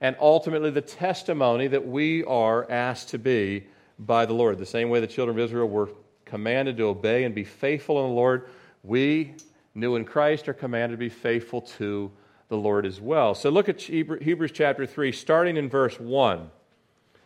[0.00, 3.64] and ultimately the testimony that we are asked to be
[3.98, 4.58] by the Lord.
[4.58, 5.88] The same way the children of Israel were
[6.26, 8.50] commanded to obey and be faithful in the Lord,
[8.82, 9.34] we,
[9.74, 12.10] new in Christ, are commanded to be faithful to
[12.54, 13.34] the Lord as well.
[13.34, 16.50] So look at Hebrews chapter 3, starting in verse 1.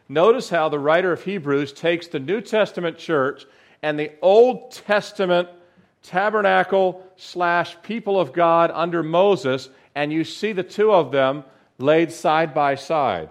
[0.09, 3.45] Notice how the writer of Hebrews takes the New Testament church
[3.83, 5.51] and the Old Testament
[6.03, 11.45] tabernacle slash people of God under Moses, and you see the two of them
[11.77, 13.29] laid side by side.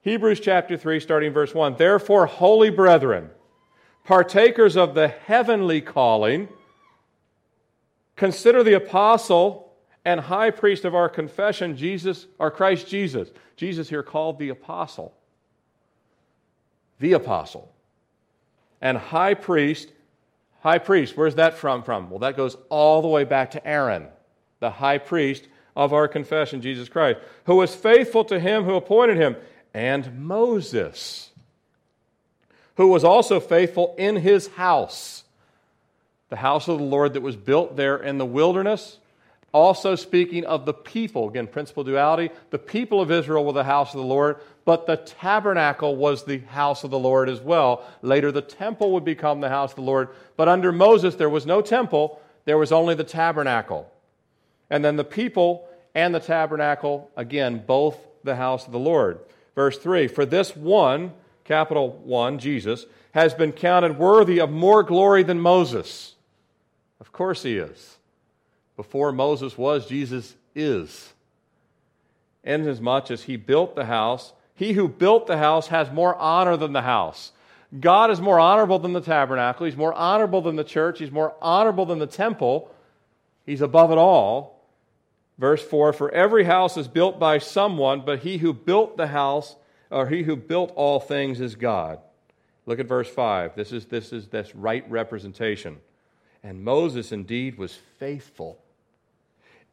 [0.00, 1.76] Hebrews chapter 3, starting verse 1.
[1.76, 3.28] Therefore, holy brethren,
[4.04, 6.48] partakers of the heavenly calling,
[8.16, 9.63] consider the apostle
[10.04, 13.30] and high priest of our confession, Jesus, our Christ Jesus.
[13.56, 15.14] Jesus here called the apostle.
[17.00, 17.72] The apostle.
[18.80, 19.90] And high priest,
[20.60, 22.10] high priest, where's that from from?
[22.10, 24.08] Well, that goes all the way back to Aaron,
[24.60, 29.16] the high priest of our confession, Jesus Christ, who was faithful to him who appointed
[29.16, 29.36] him,
[29.72, 31.30] and Moses,
[32.76, 35.24] who was also faithful in his house,
[36.28, 38.98] the house of the Lord that was built there in the wilderness
[39.54, 41.28] also speaking of the people.
[41.28, 42.30] Again, principle duality.
[42.50, 46.38] The people of Israel were the house of the Lord, but the tabernacle was the
[46.38, 47.86] house of the Lord as well.
[48.02, 50.08] Later, the temple would become the house of the Lord.
[50.36, 53.90] But under Moses, there was no temple, there was only the tabernacle.
[54.68, 59.20] And then the people and the tabernacle, again, both the house of the Lord.
[59.54, 61.12] Verse 3 For this one,
[61.44, 66.16] capital one, Jesus, has been counted worthy of more glory than Moses.
[66.98, 67.98] Of course he is.
[68.76, 71.12] Before Moses was, Jesus is.
[72.42, 76.72] Inasmuch as he built the house, he who built the house has more honor than
[76.72, 77.32] the house.
[77.78, 79.66] God is more honorable than the tabernacle.
[79.66, 80.98] He's more honorable than the church.
[80.98, 82.70] He's more honorable than the temple.
[83.46, 84.62] He's above it all.
[85.38, 89.56] Verse 4 For every house is built by someone, but he who built the house,
[89.90, 91.98] or he who built all things, is God.
[92.66, 93.56] Look at verse 5.
[93.56, 95.78] This is, this is this right representation.
[96.42, 98.58] And Moses indeed was faithful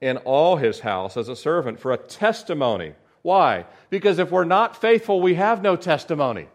[0.02, 2.94] in all his house as a servant for a testimony.
[3.22, 3.66] Why?
[3.90, 6.48] Because if we're not faithful, we have no testimony.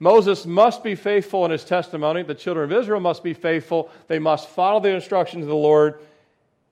[0.00, 2.22] Moses must be faithful in his testimony.
[2.22, 3.90] The children of Israel must be faithful.
[4.08, 6.00] They must follow the instructions of the Lord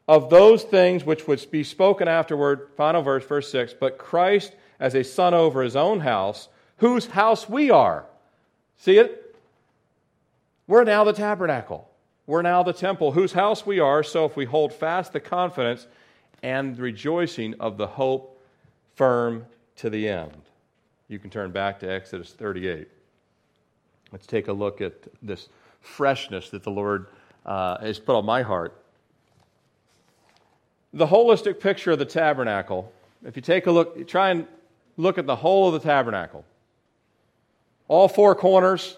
[0.09, 2.71] of those things which would be spoken afterward.
[2.77, 3.75] Final verse, verse 6.
[3.79, 8.07] But Christ as a son over his own house, whose house we are.
[8.79, 9.37] See it?
[10.67, 11.89] We're now the tabernacle.
[12.27, 14.03] We're now the temple, whose house we are.
[14.03, 15.87] So if we hold fast the confidence
[16.42, 18.40] and rejoicing of the hope
[18.94, 19.46] firm
[19.77, 20.33] to the end.
[21.09, 22.88] You can turn back to Exodus 38.
[24.12, 25.48] Let's take a look at this
[25.81, 27.07] freshness that the Lord
[27.46, 28.83] uh, has put on my heart.
[30.92, 32.92] The holistic picture of the tabernacle,
[33.24, 34.46] if you take a look, try and
[34.96, 36.44] look at the whole of the tabernacle.
[37.88, 38.96] All four corners,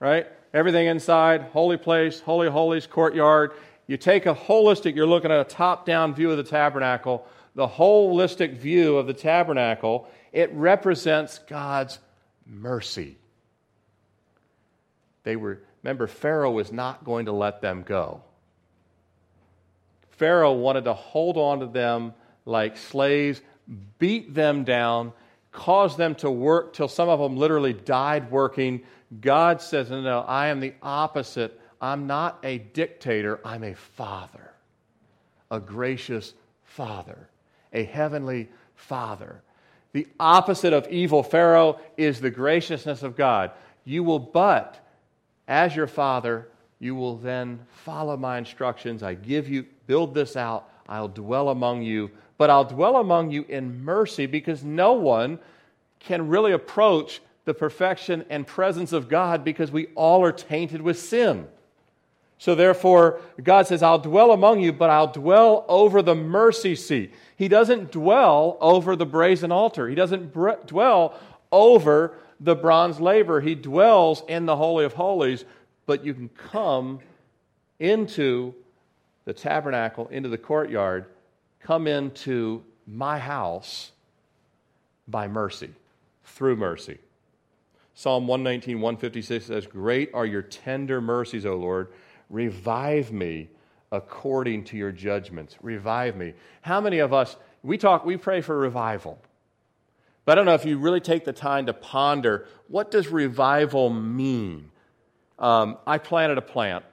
[0.00, 0.26] right?
[0.52, 3.52] Everything inside, holy place, holy holies, courtyard.
[3.92, 7.26] You take a holistic, you're looking at a top down view of the tabernacle.
[7.54, 11.98] The holistic view of the tabernacle, it represents God's
[12.46, 13.18] mercy.
[15.24, 18.22] They were, remember, Pharaoh was not going to let them go.
[20.12, 22.14] Pharaoh wanted to hold on to them
[22.46, 23.42] like slaves,
[23.98, 25.12] beat them down,
[25.50, 28.84] cause them to work till some of them literally died working.
[29.20, 31.58] God says, No, no, I am the opposite.
[31.82, 34.52] I'm not a dictator, I'm a father,
[35.50, 36.32] a gracious
[36.64, 37.28] father,
[37.72, 39.42] a heavenly father.
[39.92, 43.50] The opposite of evil Pharaoh is the graciousness of God.
[43.84, 44.78] You will but
[45.48, 49.02] as your father, you will then follow my instructions.
[49.02, 50.68] I give you, build this out.
[50.88, 55.38] I'll dwell among you, but I'll dwell among you in mercy because no one
[55.98, 60.98] can really approach the perfection and presence of God because we all are tainted with
[60.98, 61.48] sin.
[62.42, 67.14] So therefore, God says, I'll dwell among you, but I'll dwell over the mercy seat.
[67.36, 69.88] He doesn't dwell over the brazen altar.
[69.88, 70.32] He doesn't
[70.66, 71.14] dwell
[71.52, 73.40] over the bronze laver.
[73.40, 75.44] He dwells in the Holy of Holies,
[75.86, 76.98] but you can come
[77.78, 78.52] into
[79.24, 81.04] the tabernacle, into the courtyard,
[81.60, 83.92] come into my house
[85.06, 85.70] by mercy,
[86.24, 86.98] through mercy.
[87.94, 91.86] Psalm 119, 156 says, Great are your tender mercies, O Lord.
[92.32, 93.50] Revive me
[93.92, 95.56] according to your judgments.
[95.60, 96.32] Revive me.
[96.62, 99.20] How many of us, we talk, we pray for revival.
[100.24, 103.90] But I don't know if you really take the time to ponder what does revival
[103.90, 104.70] mean?
[105.38, 106.84] Um, I planted a plant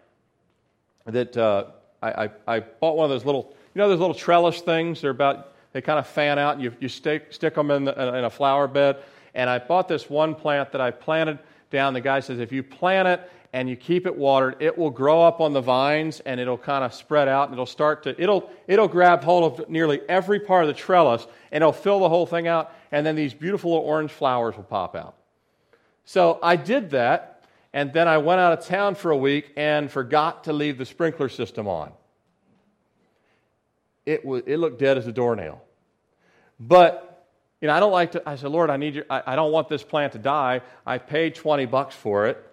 [1.05, 1.67] that uh,
[2.03, 5.01] I, I, I, bought one of those little, you know, those little trellis things.
[5.01, 8.15] They're about, they kind of fan out and you, you stick, stick them in, the,
[8.15, 8.97] in a flower bed.
[9.35, 11.93] And I bought this one plant that I planted down.
[11.93, 15.21] The guy says, if you plant it and you keep it watered, it will grow
[15.21, 18.49] up on the vines and it'll kind of spread out and it'll start to, it'll,
[18.67, 22.25] it'll grab hold of nearly every part of the trellis and it'll fill the whole
[22.25, 25.15] thing out and then these beautiful orange flowers will pop out.
[26.05, 29.91] So I did that, and then I went out of town for a week and
[29.91, 31.91] forgot to leave the sprinkler system on.
[34.07, 35.61] It, was, it looked dead as a doornail.
[36.59, 37.27] But,
[37.61, 39.51] you know, I don't like to, I said, Lord, I need you, I, I don't
[39.51, 40.61] want this plant to die.
[40.83, 42.43] I paid 20 bucks for it.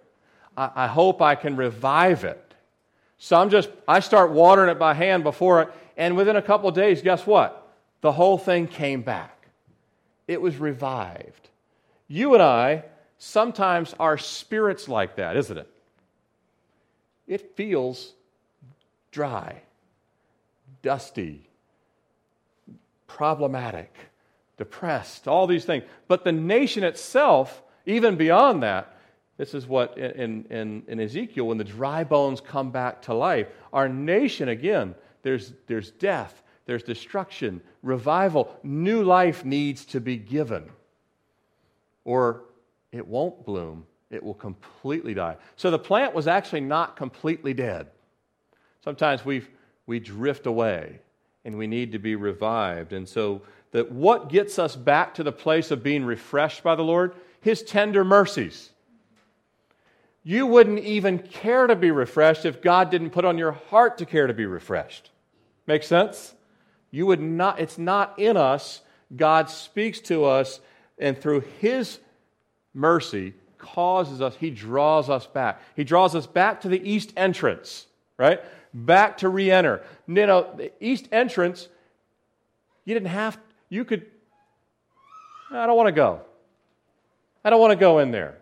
[0.56, 2.42] I, hope I can revive it.
[3.18, 6.70] So I'm just, I start watering it by hand before it, and within a couple
[6.70, 7.74] days, guess what?
[8.00, 9.36] The whole thing came back
[10.26, 11.48] it was revived.
[12.08, 12.84] You and I,
[13.18, 15.70] sometimes our spirit's like that, isn't it?
[17.26, 18.12] It feels
[19.12, 19.62] dry,
[20.82, 21.48] dusty,
[23.06, 23.94] problematic,
[24.56, 25.84] depressed, all these things.
[26.08, 28.95] But the nation itself, even beyond that,
[29.36, 33.48] this is what in, in, in Ezekiel, when the dry bones come back to life,
[33.72, 40.64] our nation, again, there's, there's death, there's destruction, revival, new life needs to be given.
[42.04, 42.44] Or
[42.92, 45.36] it won't bloom, it will completely die.
[45.56, 47.88] So the plant was actually not completely dead.
[48.82, 49.42] Sometimes we
[49.86, 50.98] we drift away
[51.44, 52.92] and we need to be revived.
[52.92, 56.82] And so that what gets us back to the place of being refreshed by the
[56.82, 58.70] Lord, his tender mercies.
[60.28, 64.04] You wouldn't even care to be refreshed if God didn't put on your heart to
[64.04, 65.12] care to be refreshed.
[65.68, 66.34] Make sense?
[66.90, 68.80] You would not, it's not in us.
[69.14, 70.58] God speaks to us,
[70.98, 72.00] and through his
[72.74, 75.62] mercy, causes us, he draws us back.
[75.76, 77.86] He draws us back to the east entrance,
[78.16, 78.40] right?
[78.74, 79.84] Back to re enter.
[80.08, 81.68] You know, the east entrance,
[82.84, 84.04] you didn't have, you could,
[85.52, 86.22] I don't want to go.
[87.44, 88.38] I don't want to go in there.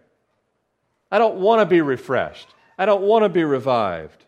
[1.15, 2.49] I don't want to be refreshed.
[2.77, 4.25] I don't want to be revived.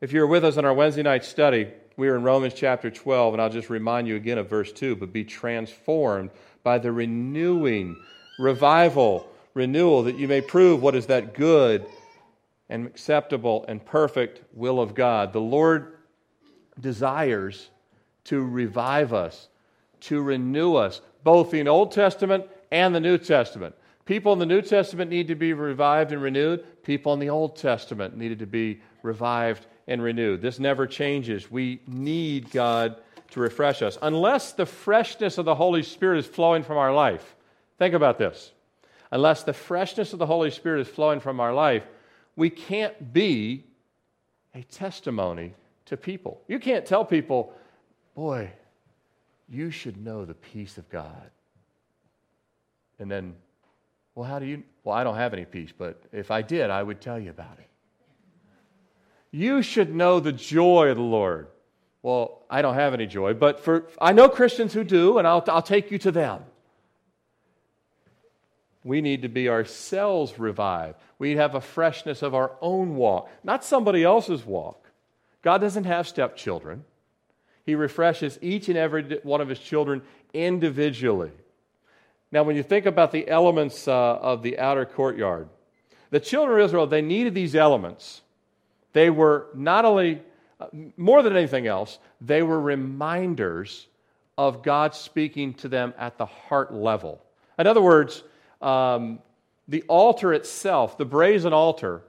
[0.00, 3.34] If you're with us in our Wednesday night study, we are in Romans chapter 12,
[3.34, 6.30] and I'll just remind you again of verse 2 but be transformed
[6.64, 7.96] by the renewing,
[8.40, 11.86] revival, renewal, that you may prove what is that good
[12.68, 15.32] and acceptable and perfect will of God.
[15.32, 15.98] The Lord
[16.80, 17.70] desires
[18.24, 19.46] to revive us,
[20.00, 23.76] to renew us, both in Old Testament and the New Testament.
[24.12, 26.82] People in the New Testament need to be revived and renewed.
[26.82, 30.42] People in the Old Testament needed to be revived and renewed.
[30.42, 31.50] This never changes.
[31.50, 32.96] We need God
[33.30, 33.96] to refresh us.
[34.02, 37.36] Unless the freshness of the Holy Spirit is flowing from our life.
[37.78, 38.52] Think about this
[39.12, 41.86] unless the freshness of the Holy Spirit is flowing from our life,
[42.36, 43.64] we can't be
[44.54, 45.54] a testimony
[45.86, 46.42] to people.
[46.48, 47.54] You can't tell people,
[48.14, 48.52] boy,
[49.48, 51.30] you should know the peace of God.
[52.98, 53.36] And then,
[54.14, 54.62] well, how do you?
[54.84, 57.58] Well, I don't have any peace, but if I did, I would tell you about
[57.58, 57.68] it.
[59.30, 61.48] You should know the joy of the Lord.
[62.02, 65.44] Well, I don't have any joy, but for I know Christians who do, and I'll,
[65.48, 66.42] I'll take you to them.
[68.84, 70.98] We need to be ourselves revived.
[71.18, 74.90] We have a freshness of our own walk, not somebody else's walk.
[75.42, 76.84] God doesn't have stepchildren.
[77.64, 80.02] He refreshes each and every one of his children
[80.34, 81.30] individually.
[82.32, 85.48] Now, when you think about the elements uh, of the outer courtyard,
[86.10, 88.22] the children of Israel, they needed these elements.
[88.94, 90.22] They were not only,
[90.58, 90.66] uh,
[90.96, 93.86] more than anything else, they were reminders
[94.38, 97.22] of God speaking to them at the heart level.
[97.58, 98.22] In other words,
[98.62, 99.18] um,
[99.68, 102.02] the altar itself, the brazen altar,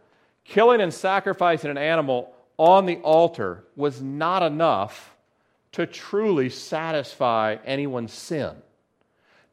[0.46, 5.16] killing and sacrificing an animal on the altar was not enough
[5.74, 8.56] to truly satisfy anyone's sin.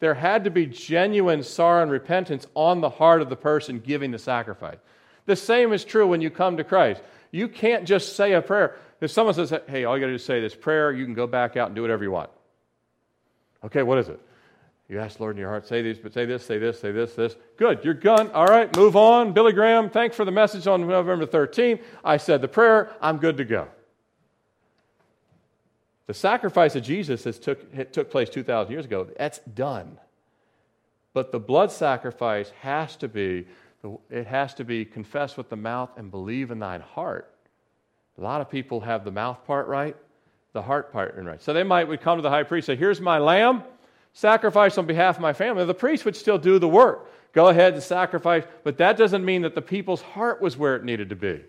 [0.01, 4.11] There had to be genuine sorrow and repentance on the heart of the person giving
[4.11, 4.79] the sacrifice.
[5.27, 7.03] The same is true when you come to Christ.
[7.31, 8.77] You can't just say a prayer.
[9.01, 11.15] If someone says, hey, all you got to do is say this prayer, you can
[11.15, 12.31] go back out and do whatever you want.
[13.63, 14.21] Okay, what is it?
[14.89, 17.15] You ask Lord in your heart, say these, but say this, say this, say this,
[17.15, 17.37] this.
[17.57, 18.31] Good, you're gone.
[18.33, 19.33] All right, move on.
[19.33, 21.81] Billy Graham, thanks for the message on November 13th.
[22.03, 23.69] I said the prayer, I'm good to go.
[26.11, 29.07] The sacrifice of Jesus has took, took place 2,000 years ago.
[29.17, 29.97] That's done.
[31.13, 33.47] But the blood sacrifice has to be,
[34.11, 37.33] it has to be confessed with the mouth and believe in thine heart.
[38.19, 39.95] A lot of people have the mouth part right,
[40.53, 41.41] the heart part right.
[41.41, 43.63] So they might would come to the high priest say, Here's my lamb
[44.13, 45.65] sacrifice on behalf of my family.
[45.65, 47.09] The priest would still do the work.
[47.33, 50.83] Go ahead and sacrifice, but that doesn't mean that the people's heart was where it
[50.83, 51.41] needed to be.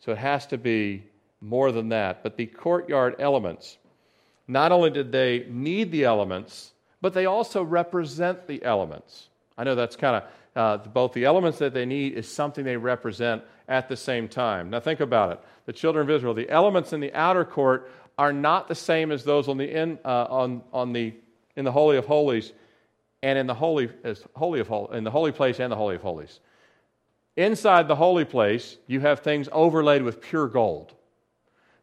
[0.00, 1.04] So it has to be
[1.40, 2.22] more than that.
[2.22, 3.78] But the courtyard elements,
[4.46, 9.28] not only did they need the elements, but they also represent the elements.
[9.56, 10.24] I know that's kind of
[10.56, 14.70] uh, both the elements that they need is something they represent at the same time.
[14.70, 15.40] Now think about it.
[15.66, 19.22] The children of Israel, the elements in the outer court are not the same as
[19.22, 21.14] those on the, in, uh, on, on the
[21.58, 22.52] in the Holy of Holies
[23.20, 26.02] and in the Holy, as holy of in the Holy Place and the Holy of
[26.02, 26.38] Holies.
[27.36, 30.94] Inside the holy place, you have things overlaid with pure gold.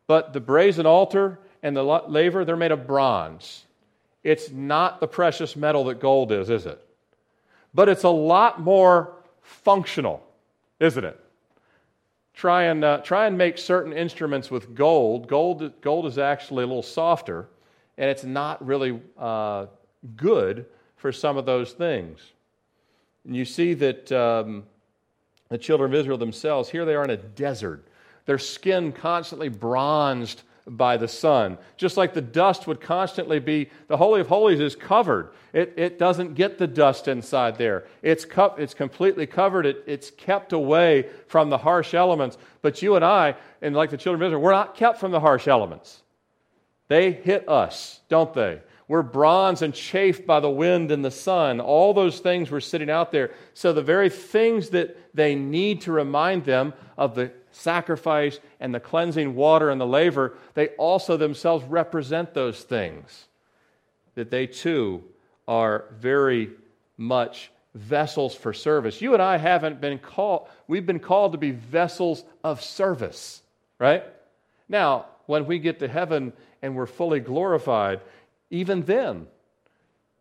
[0.08, 3.66] But the brazen altar and the laver, they're made of bronze.
[4.24, 6.82] It's not the precious metal that gold is, is it?
[7.74, 10.26] But it's a lot more functional,
[10.80, 11.20] isn't it?
[12.34, 15.28] Try and, uh, try and make certain instruments with gold.
[15.28, 17.48] Gold, gold is actually a little softer
[17.98, 19.68] and it's not really uh,
[20.16, 20.66] good
[20.98, 22.20] for some of those things.
[23.26, 24.64] And you see that um,
[25.50, 27.88] the children of Israel themselves, here they are in a desert,
[28.26, 31.58] their skin constantly bronzed by the sun.
[31.78, 35.32] Just like the dust would constantly be, the Holy of Holies is covered.
[35.54, 37.86] It, it doesn't get the dust inside there.
[38.02, 39.66] It's, cu- it's completely covered.
[39.66, 42.38] It, it's kept away from the harsh elements.
[42.62, 45.20] But you and I, and like the children of Israel, we're not kept from the
[45.20, 46.02] harsh elements.
[46.88, 48.62] They hit us, don't they?
[48.88, 51.60] We're bronze and chafed by the wind and the sun.
[51.60, 53.32] All those things were sitting out there.
[53.56, 58.80] So, the very things that they need to remind them of the sacrifice and the
[58.80, 63.26] cleansing water and the laver, they also themselves represent those things.
[64.16, 65.04] That they too
[65.48, 66.52] are very
[66.98, 69.02] much vessels for service.
[69.02, 73.42] You and I haven't been called, we've been called to be vessels of service,
[73.80, 74.04] right?
[74.70, 78.00] Now, when we get to heaven and we're fully glorified,
[78.50, 79.28] even then,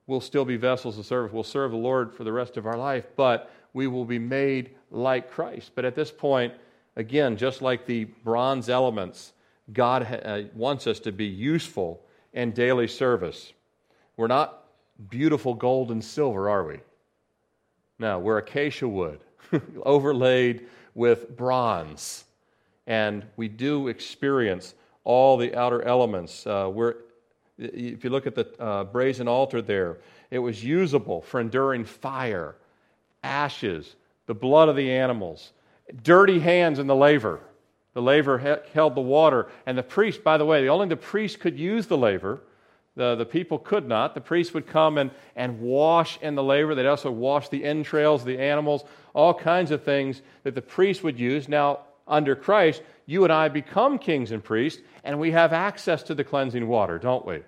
[0.07, 1.33] we'll still be vessels of service.
[1.33, 4.71] We'll serve the Lord for the rest of our life, but we will be made
[4.91, 5.73] like Christ.
[5.75, 6.55] But at this point,
[6.97, 9.33] again, just like the bronze elements,
[9.73, 12.01] God uh, wants us to be useful
[12.33, 13.53] in daily service.
[14.17, 14.65] We're not
[15.11, 16.81] beautiful gold and silver, are we?
[17.99, 19.21] No, we're acacia wood
[19.83, 22.25] overlaid with bronze.
[22.87, 24.75] And we do experience
[25.05, 26.47] all the outer elements.
[26.47, 26.97] Uh, we're,
[27.59, 29.99] if you look at the uh, brazen altar there,
[30.31, 32.57] it was usable for enduring fire,
[33.23, 35.53] ashes, the blood of the animals,
[36.03, 37.41] dirty hands in the laver.
[37.95, 41.59] The laver held the water, and the priest, by the way, only the priest could
[41.59, 42.41] use the laver.
[42.97, 44.15] The, the people could not.
[44.15, 46.75] The priest would come and, and wash in the laver.
[46.75, 51.19] They'd also wash the entrails the animals, all kinds of things that the priest would
[51.19, 51.49] use.
[51.49, 56.15] Now, under Christ, you and I become kings and priests, and we have access to
[56.15, 57.43] the cleansing water, don't we?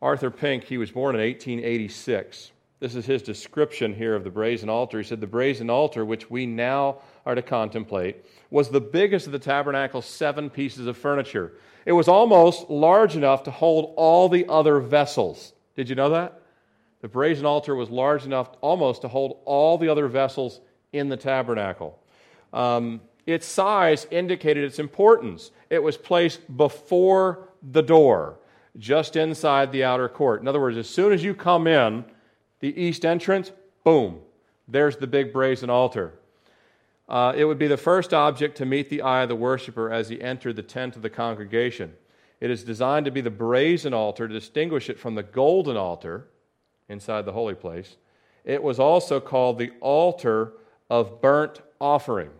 [0.00, 2.50] Arthur Pink, he was born in 1886.
[2.82, 4.98] This is his description here of the brazen altar.
[4.98, 9.32] He said, The brazen altar, which we now are to contemplate, was the biggest of
[9.32, 11.52] the tabernacle's seven pieces of furniture.
[11.86, 15.52] It was almost large enough to hold all the other vessels.
[15.76, 16.42] Did you know that?
[17.02, 20.60] The brazen altar was large enough almost to hold all the other vessels
[20.92, 22.02] in the tabernacle.
[22.52, 25.52] Um, its size indicated its importance.
[25.70, 28.40] It was placed before the door,
[28.76, 30.40] just inside the outer court.
[30.40, 32.04] In other words, as soon as you come in
[32.62, 33.50] the east entrance,
[33.84, 34.20] boom,
[34.68, 36.14] there's the big brazen altar.
[37.08, 40.08] Uh, it would be the first object to meet the eye of the worshiper as
[40.08, 41.92] he entered the tent of the congregation.
[42.40, 46.28] It is designed to be the brazen altar to distinguish it from the golden altar
[46.88, 47.96] inside the holy place.
[48.44, 50.52] It was also called the altar
[50.88, 52.30] of burnt offering.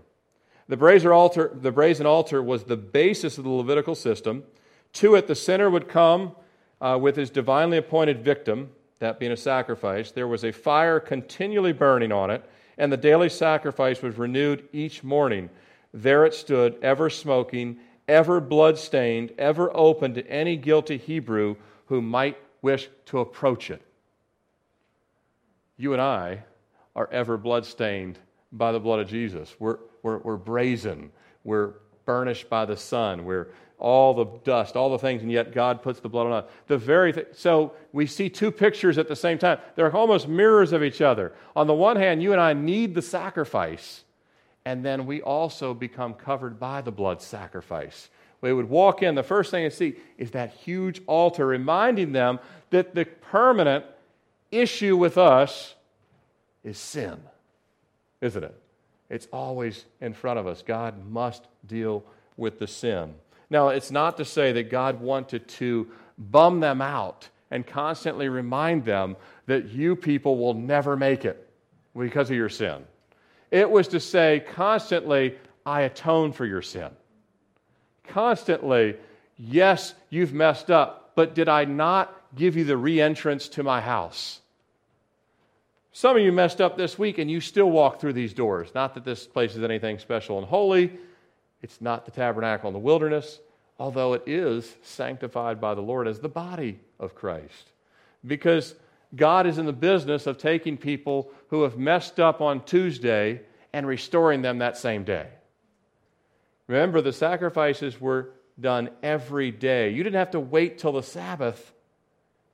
[0.68, 4.44] The brazen altar, the brazen altar was the basis of the Levitical system.
[4.94, 6.36] To it, the sinner would come
[6.80, 8.70] uh, with his divinely appointed victim,
[9.02, 10.10] that being a sacrifice.
[10.10, 12.42] There was a fire continually burning on it
[12.78, 15.50] and the daily sacrifice was renewed each morning.
[15.92, 17.78] There it stood, ever smoking,
[18.08, 23.82] ever blood-stained, ever open to any guilty Hebrew who might wish to approach it.
[25.76, 26.44] You and I
[26.96, 28.18] are ever blood-stained
[28.52, 29.54] by the blood of Jesus.
[29.58, 31.10] We're, we're, we're brazen.
[31.44, 31.74] We're
[32.04, 33.24] burnished by the sun.
[33.24, 33.48] We're
[33.82, 36.50] all the dust, all the things, and yet God puts the blood on us.
[36.68, 39.58] The very th- so we see two pictures at the same time.
[39.74, 41.32] They're almost mirrors of each other.
[41.56, 44.04] On the one hand, you and I need the sacrifice,
[44.64, 48.08] and then we also become covered by the blood sacrifice.
[48.40, 52.38] We would walk in, the first thing you see is that huge altar, reminding them
[52.70, 53.84] that the permanent
[54.52, 55.74] issue with us
[56.62, 57.20] is sin,
[58.20, 58.54] isn't it?
[59.10, 60.62] It's always in front of us.
[60.62, 62.04] God must deal
[62.36, 63.14] with the sin.
[63.52, 65.86] Now, it's not to say that God wanted to
[66.16, 71.50] bum them out and constantly remind them that you people will never make it
[71.94, 72.82] because of your sin.
[73.50, 75.36] It was to say constantly,
[75.66, 76.88] I atone for your sin.
[78.08, 78.96] Constantly,
[79.36, 83.82] yes, you've messed up, but did I not give you the re entrance to my
[83.82, 84.40] house?
[85.92, 88.70] Some of you messed up this week and you still walk through these doors.
[88.74, 90.98] Not that this place is anything special and holy,
[91.62, 93.40] it's not the tabernacle in the wilderness,
[93.78, 97.70] although it is sanctified by the Lord as the body of Christ.
[98.26, 98.74] Because
[99.14, 103.42] God is in the business of taking people who have messed up on Tuesday
[103.72, 105.28] and restoring them that same day.
[106.66, 109.90] Remember, the sacrifices were done every day.
[109.90, 111.72] You didn't have to wait till the Sabbath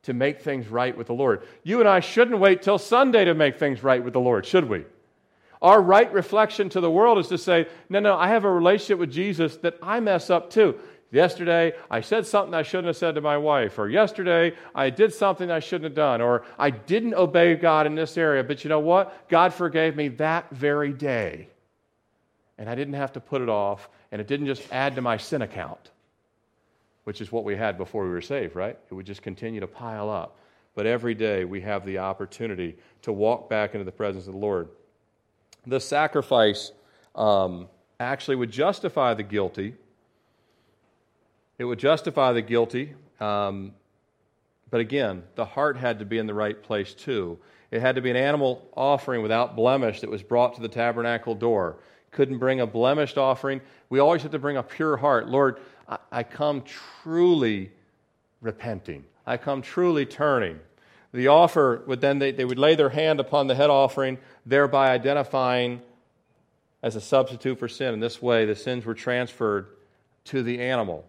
[0.05, 1.43] to make things right with the Lord.
[1.63, 4.69] You and I shouldn't wait till Sunday to make things right with the Lord, should
[4.69, 4.85] we?
[5.61, 8.99] Our right reflection to the world is to say, no, no, I have a relationship
[8.99, 10.79] with Jesus that I mess up too.
[11.11, 15.15] Yesterday, I said something I shouldn't have said to my wife, or yesterday, I did
[15.15, 18.69] something I shouldn't have done, or I didn't obey God in this area, but you
[18.69, 19.29] know what?
[19.29, 21.49] God forgave me that very day.
[22.59, 25.17] And I didn't have to put it off, and it didn't just add to my
[25.17, 25.93] sin account,
[27.05, 28.79] which is what we had before we were saved, right?
[28.91, 30.37] It would just continue to pile up.
[30.75, 34.39] But every day, we have the opportunity to walk back into the presence of the
[34.39, 34.69] Lord
[35.69, 36.73] the sacrifice
[37.15, 37.69] um,
[38.01, 39.75] actually would justify the guilty.
[41.59, 42.95] It would justify the guilty.
[43.21, 43.73] Um,
[44.71, 47.39] but again, the heart had to be in the right place too.
[47.71, 51.35] It had to be an animal offering without blemish that was brought to the tabernacle
[51.35, 51.77] door.
[52.13, 53.61] Couldn't bring a blemished offering.
[53.91, 55.29] We always have to bring a pure heart.
[55.29, 56.63] Lord, I, I come
[57.03, 57.73] truly
[58.41, 60.61] repenting, I come truly turning.
[61.13, 64.91] The offer would then, they, they would lay their hand upon the head offering, thereby
[64.91, 65.81] identifying
[66.83, 67.95] as a substitute for sin.
[67.95, 69.69] In this way, the sins were transferred
[70.25, 71.07] to the animal.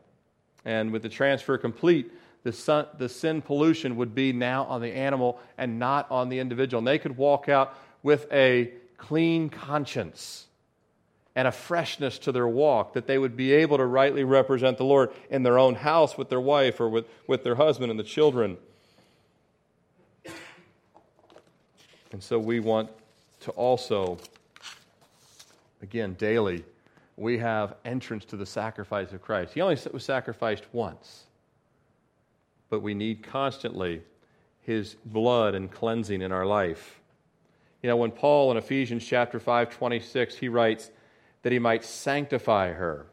[0.66, 2.12] And with the transfer complete,
[2.43, 6.39] the, sun, the sin pollution would be now on the animal and not on the
[6.39, 6.80] individual.
[6.80, 10.47] And they could walk out with a clean conscience
[11.36, 14.84] and a freshness to their walk, that they would be able to rightly represent the
[14.84, 18.04] Lord in their own house with their wife or with, with their husband and the
[18.04, 18.58] children.
[22.12, 22.89] And so we want
[23.41, 24.18] to also,
[25.82, 26.66] again, daily,
[27.18, 29.53] we have entrance to the sacrifice of Christ.
[29.53, 31.26] He only was sacrificed once,
[32.70, 34.01] but we need constantly
[34.62, 36.99] his blood and cleansing in our life.
[37.82, 40.91] You know, when Paul in Ephesians chapter 5, 26, he writes
[41.43, 43.05] that he might sanctify her,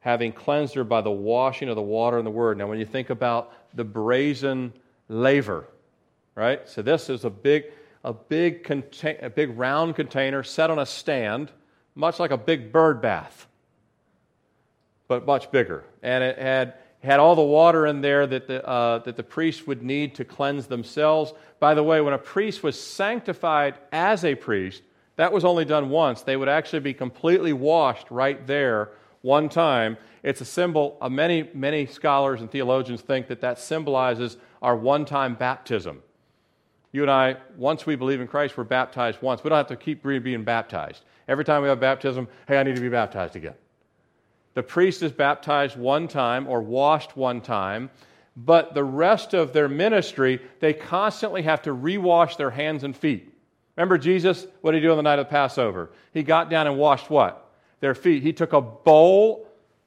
[0.00, 2.58] having cleansed her by the washing of the water and the word.
[2.58, 4.72] Now, when you think about the brazen
[5.08, 5.66] laver,
[6.38, 6.68] right?
[6.68, 7.64] So this is a big,
[8.04, 11.50] a big, contain, a big round container set on a stand,
[11.96, 13.48] much like a big bird bath,
[15.08, 15.84] but much bigger.
[16.00, 19.82] And it had had all the water in there that the, uh, that the would
[19.82, 21.32] need to cleanse themselves.
[21.58, 24.82] By the way, when a priest was sanctified as a priest,
[25.16, 26.22] that was only done once.
[26.22, 28.90] They would actually be completely washed right there
[29.22, 29.96] one time.
[30.22, 35.04] It's a symbol, uh, many, many scholars and theologians think that that symbolizes our one
[35.04, 36.02] time baptism.
[36.92, 39.44] You and I, once we believe in Christ, we're baptized once.
[39.44, 41.04] We don't have to keep being baptized.
[41.28, 43.54] Every time we have baptism, hey, I need to be baptized again.
[44.54, 47.90] The priest is baptized one time or washed one time,
[48.36, 53.32] but the rest of their ministry, they constantly have to rewash their hands and feet.
[53.76, 54.46] Remember Jesus?
[54.62, 55.90] What did he do on the night of the Passover?
[56.14, 57.52] He got down and washed what?
[57.80, 58.22] Their feet.
[58.22, 59.46] He took a bowl,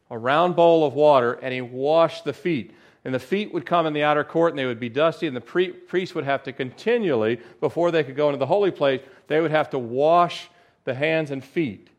[0.10, 2.74] a round bowl of water, and he washed the feet
[3.04, 5.36] and the feet would come in the outer court and they would be dusty, and
[5.36, 9.02] the pre- priest would have to continually, before they could go into the holy place,
[9.28, 10.50] they would have to wash
[10.84, 11.90] the hands and feet.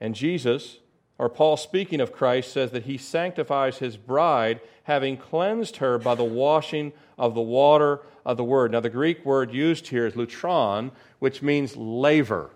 [0.00, 0.78] And Jesus,
[1.18, 6.14] or Paul speaking of Christ, says that he sanctifies his bride, having cleansed her by
[6.16, 8.72] the washing of the water of the word.
[8.72, 10.90] Now, the Greek word used here is lutron,
[11.20, 12.50] which means laver.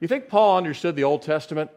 [0.00, 1.70] You think Paul understood the Old Testament?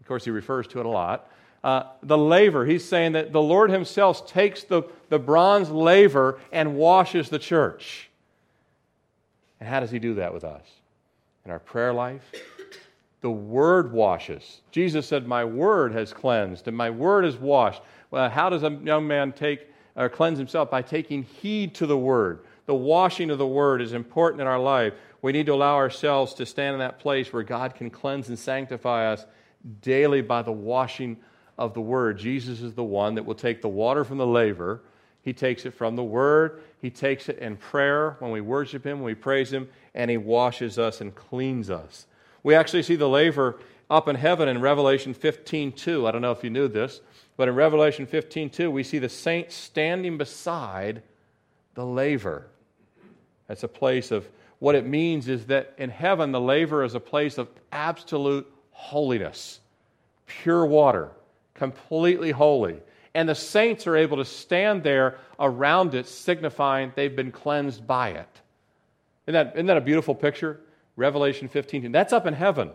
[0.00, 1.30] Of course, he refers to it a lot
[1.64, 2.66] uh, the laver.
[2.66, 8.10] He's saying that the Lord Himself takes the, the bronze laver and washes the church.
[9.58, 10.62] And how does He do that with us?
[11.46, 12.22] In our prayer life,
[13.22, 14.60] the Word washes.
[14.72, 17.80] Jesus said, My Word has cleansed, and my Word is washed.
[18.10, 20.70] Well, how does a young man take or cleanse himself?
[20.70, 22.40] By taking heed to the Word.
[22.66, 24.92] The washing of the Word is important in our life.
[25.22, 28.38] We need to allow ourselves to stand in that place where God can cleanse and
[28.38, 29.24] sanctify us
[29.80, 31.16] daily by the washing
[31.58, 32.18] of the Word.
[32.18, 34.80] Jesus is the one that will take the water from the laver.
[35.22, 36.62] He takes it from the Word.
[36.80, 40.16] He takes it in prayer when we worship Him, when we praise Him, and He
[40.16, 42.06] washes us and cleans us.
[42.42, 43.58] We actually see the laver
[43.90, 46.06] up in heaven in Revelation 15 2.
[46.06, 47.00] I don't know if you knew this,
[47.36, 51.02] but in Revelation 15 2, we see the saints standing beside
[51.74, 52.46] the laver.
[53.46, 54.28] That's a place of
[54.58, 59.60] what it means is that in heaven, the laver is a place of absolute holiness,
[60.26, 61.10] pure water
[61.54, 62.80] completely holy.
[63.14, 68.10] And the saints are able to stand there around it, signifying they've been cleansed by
[68.10, 68.40] it.
[69.26, 70.60] Isn't that, isn't that a beautiful picture?
[70.96, 71.92] Revelation 15.
[71.92, 72.70] That's up in heaven.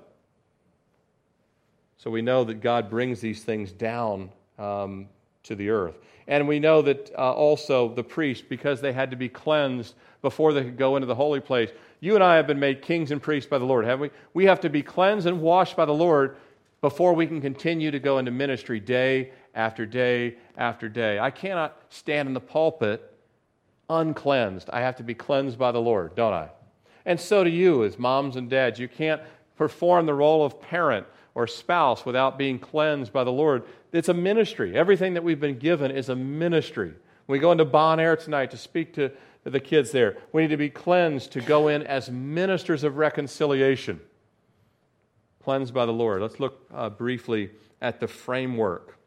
[1.98, 5.08] So we know that God brings these things down um,
[5.44, 5.98] to the earth.
[6.28, 10.54] And we know that uh, also the priests, because they had to be cleansed before
[10.54, 11.72] they could go into the holy place.
[12.00, 14.10] You and I have been made kings and priests by the Lord, haven't we?
[14.34, 16.38] We have to be cleansed and washed by the Lord
[16.82, 21.20] before we can continue to go into ministry day after day after day.
[21.20, 23.14] I cannot stand in the pulpit
[23.90, 24.70] uncleansed.
[24.72, 26.50] I have to be cleansed by the Lord, don't I?
[27.06, 28.80] And so do you, as moms and dads.
[28.80, 29.22] You can't
[29.58, 33.64] perform the role of parent or spouse without being cleansed by the Lord.
[33.92, 34.76] It's a ministry.
[34.76, 36.94] Everything that we've been given is a ministry.
[37.28, 39.12] We go into Bon Air tonight to speak to
[39.44, 44.00] the kids there, we need to be cleansed to go in as ministers of reconciliation
[45.50, 46.22] cleansed by the Lord.
[46.22, 47.50] Let's look uh, briefly
[47.82, 49.00] at the framework.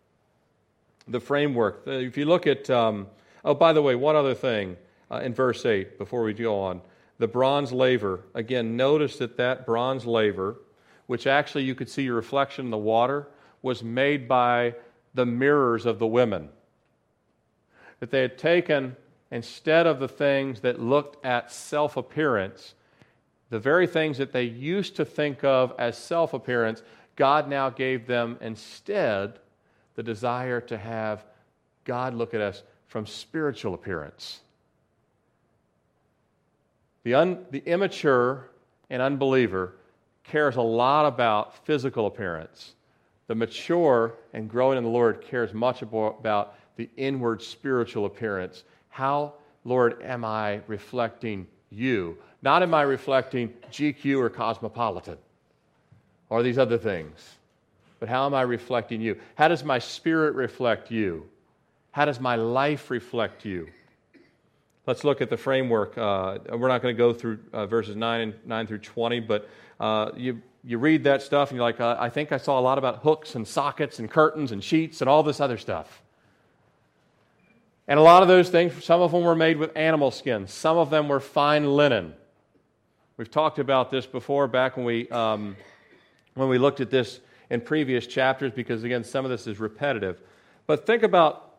[1.06, 1.84] The framework.
[1.86, 3.06] Uh, if you look at, um,
[3.44, 4.76] oh, by the way, one other thing
[5.08, 6.80] uh, in verse 8 before we go on.
[7.18, 8.24] The bronze laver.
[8.34, 10.56] Again, notice that that bronze laver,
[11.06, 13.28] which actually you could see your reflection in the water,
[13.62, 14.74] was made by
[15.14, 16.48] the mirrors of the women.
[18.00, 18.96] That they had taken,
[19.30, 22.74] instead of the things that looked at self appearance,
[23.52, 26.82] the very things that they used to think of as self appearance,
[27.16, 29.40] God now gave them instead
[29.94, 31.26] the desire to have
[31.84, 34.40] God look at us from spiritual appearance.
[37.04, 38.48] The, un, the immature
[38.88, 39.74] and unbeliever
[40.24, 42.74] cares a lot about physical appearance.
[43.26, 48.64] The mature and growing in the Lord cares much about the inward spiritual appearance.
[48.88, 49.34] How,
[49.66, 52.16] Lord, am I reflecting you?
[52.42, 55.16] Not am I reflecting GQ or cosmopolitan
[56.28, 57.36] or these other things,
[58.00, 59.16] but how am I reflecting you?
[59.36, 61.28] How does my spirit reflect you?
[61.92, 63.68] How does my life reflect you?
[64.86, 65.96] Let's look at the framework.
[65.96, 69.48] Uh, we're not going to go through uh, verses 9, and 9 through 20, but
[69.78, 72.78] uh, you, you read that stuff and you're like, I think I saw a lot
[72.78, 76.02] about hooks and sockets and curtains and sheets and all this other stuff.
[77.86, 80.76] And a lot of those things, some of them were made with animal skin, some
[80.76, 82.14] of them were fine linen.
[83.18, 85.54] We've talked about this before back when we, um,
[86.34, 90.18] when we looked at this in previous chapters because, again, some of this is repetitive.
[90.66, 91.56] But think about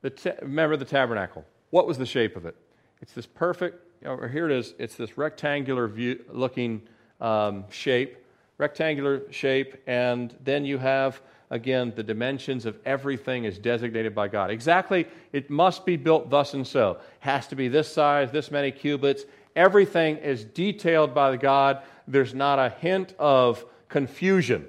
[0.00, 1.44] the ta- remember the tabernacle.
[1.70, 2.56] What was the shape of it?
[3.02, 6.80] It's this perfect, you know, here it is, it's this rectangular view, looking
[7.20, 8.16] um, shape,
[8.56, 11.20] rectangular shape, and then you have,
[11.50, 14.50] again, the dimensions of everything is designated by God.
[14.50, 16.98] Exactly, it must be built thus and so.
[17.20, 19.24] Has to be this size, this many cubits.
[19.56, 21.82] Everything is detailed by God.
[22.06, 24.66] There's not a hint of confusion.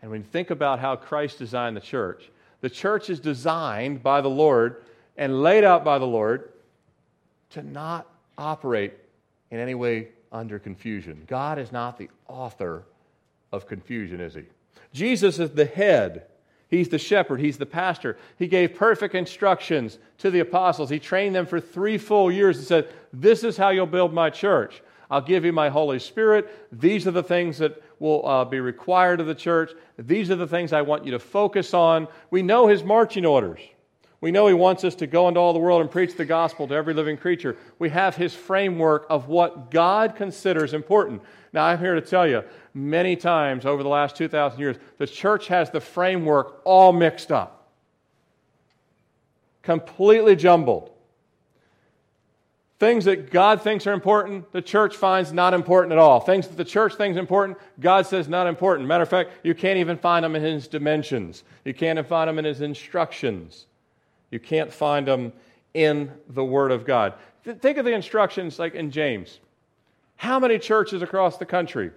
[0.00, 2.30] And when you think about how Christ designed the church,
[2.60, 4.84] the church is designed by the Lord
[5.16, 6.50] and laid out by the Lord
[7.50, 8.06] to not
[8.36, 8.94] operate
[9.50, 11.24] in any way under confusion.
[11.26, 12.84] God is not the author
[13.52, 14.42] of confusion, is he?
[14.92, 16.26] Jesus is the head.
[16.68, 17.40] He's the shepherd.
[17.40, 18.18] He's the pastor.
[18.38, 20.90] He gave perfect instructions to the apostles.
[20.90, 24.30] He trained them for three full years and said, This is how you'll build my
[24.30, 24.82] church.
[25.10, 26.68] I'll give you my Holy Spirit.
[26.70, 29.72] These are the things that will uh, be required of the church.
[29.98, 32.06] These are the things I want you to focus on.
[32.30, 33.60] We know his marching orders.
[34.20, 36.66] We know He wants us to go into all the world and preach the gospel
[36.68, 37.56] to every living creature.
[37.78, 41.22] We have His framework of what God considers important.
[41.52, 42.42] Now, I'm here to tell you,
[42.74, 47.68] many times over the last 2,000 years, the church has the framework all mixed up,
[49.62, 50.90] completely jumbled.
[52.80, 56.20] Things that God thinks are important, the church finds not important at all.
[56.20, 58.86] Things that the church thinks important, God says not important.
[58.86, 62.38] Matter of fact, you can't even find them in His dimensions, you can't find them
[62.38, 63.67] in His instructions.
[64.30, 65.32] You can't find them
[65.74, 67.14] in the Word of God.
[67.44, 69.38] Think of the instructions like in James.
[70.16, 71.92] How many churches across the country,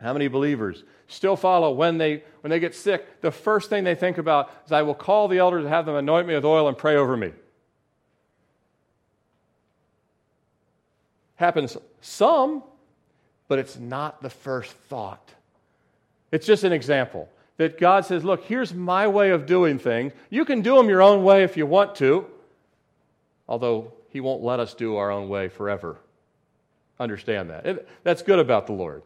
[0.00, 3.20] how many believers still follow when they, when they get sick?
[3.20, 5.94] The first thing they think about is, I will call the elders and have them
[5.94, 7.32] anoint me with oil and pray over me.
[11.36, 12.64] Happens some,
[13.46, 15.34] but it's not the first thought.
[16.32, 17.28] It's just an example
[17.58, 20.12] that God says, Look, here's my way of doing things.
[20.30, 22.26] You can do them your own way if you want to,
[23.46, 25.98] although He won't let us do our own way forever.
[26.98, 27.86] Understand that.
[28.02, 29.02] That's good about the Lord.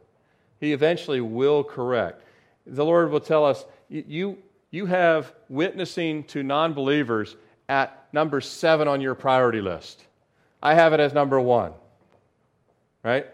[0.61, 2.23] He eventually will correct.
[2.67, 4.39] The Lord will tell us, You,
[4.71, 7.37] you have witnessing to non believers
[7.69, 10.05] at number seven on your priority list.
[10.63, 11.73] I have it as number one,
[13.03, 13.27] right?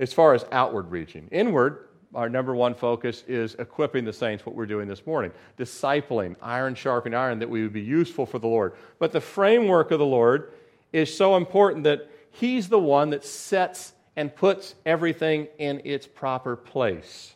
[0.00, 1.28] As far as outward reaching.
[1.30, 1.85] Inward,
[2.16, 6.74] our number one focus is equipping the saints, what we're doing this morning, discipling, iron
[6.74, 8.72] sharpening iron, that we would be useful for the Lord.
[8.98, 10.50] But the framework of the Lord
[10.92, 16.56] is so important that He's the one that sets and puts everything in its proper
[16.56, 17.34] place.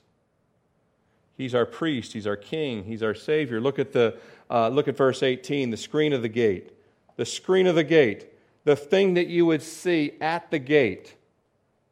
[1.37, 3.61] He's our priest, He's our king, He's our Savior.
[3.61, 4.16] Look at, the,
[4.51, 6.72] uh, look at verse 18 the screen of the gate.
[7.16, 8.33] The screen of the gate,
[8.64, 11.16] the thing that you would see at the gate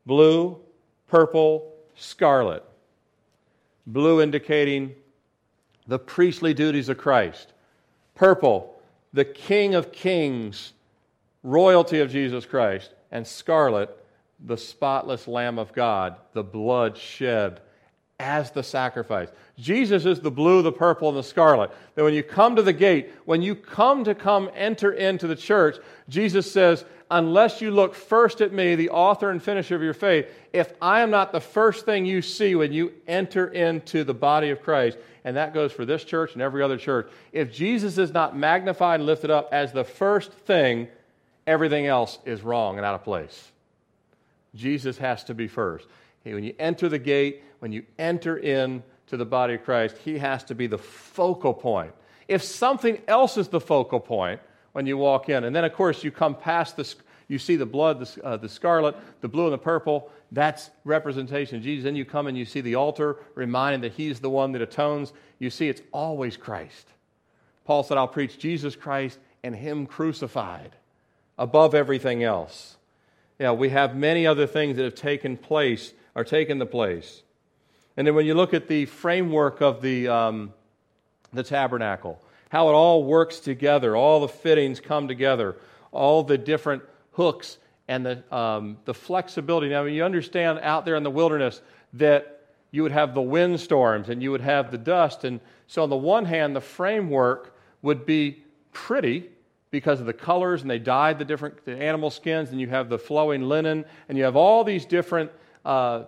[0.06, 0.58] blue,
[1.06, 2.64] purple, scarlet
[3.88, 4.94] blue indicating
[5.86, 7.52] the priestly duties of Christ,
[8.14, 8.80] purple,
[9.12, 10.74] the King of Kings,
[11.42, 13.90] royalty of Jesus Christ, and scarlet,
[14.38, 17.60] the spotless Lamb of God, the blood shed
[18.20, 19.28] as the sacrifice.
[19.58, 21.70] Jesus is the blue, the purple, and the scarlet.
[21.94, 25.36] That when you come to the gate, when you come to come enter into the
[25.36, 25.76] church,
[26.08, 30.26] Jesus says, unless you look first at me, the author and finisher of your faith,
[30.52, 34.50] if I am not the first thing you see when you enter into the body
[34.50, 38.12] of Christ, and that goes for this church and every other church, if Jesus is
[38.12, 40.88] not magnified and lifted up as the first thing,
[41.46, 43.52] everything else is wrong and out of place.
[44.54, 45.86] Jesus has to be first.
[46.24, 50.18] when you enter the gate, when you enter in to the body of Christ, he
[50.18, 51.92] has to be the focal point.
[52.28, 54.40] If something else is the focal point,
[54.78, 55.42] when you walk in.
[55.42, 56.94] And then, of course, you come past this,
[57.26, 60.10] you see the blood, the, uh, the scarlet, the blue, and the purple.
[60.30, 61.82] That's representation of Jesus.
[61.82, 65.12] Then you come and you see the altar, reminding that He's the one that atones.
[65.40, 66.86] You see, it's always Christ.
[67.64, 70.76] Paul said, I'll preach Jesus Christ and Him crucified
[71.38, 72.76] above everything else.
[73.40, 77.22] Yeah, we have many other things that have taken place, or taken the place.
[77.98, 80.54] And then when you look at the framework of the, um,
[81.32, 85.56] the tabernacle, how it all works together, all the fittings come together,
[85.90, 86.84] all the different
[87.14, 89.68] hooks and the, um, the flexibility.
[89.68, 91.60] Now, you understand out there in the wilderness
[91.94, 95.24] that you would have the windstorms and you would have the dust.
[95.24, 99.28] And so, on the one hand, the framework would be pretty
[99.72, 102.88] because of the colors, and they dyed the different the animal skins, and you have
[102.88, 105.32] the flowing linen, and you have all these different
[105.64, 106.04] uh,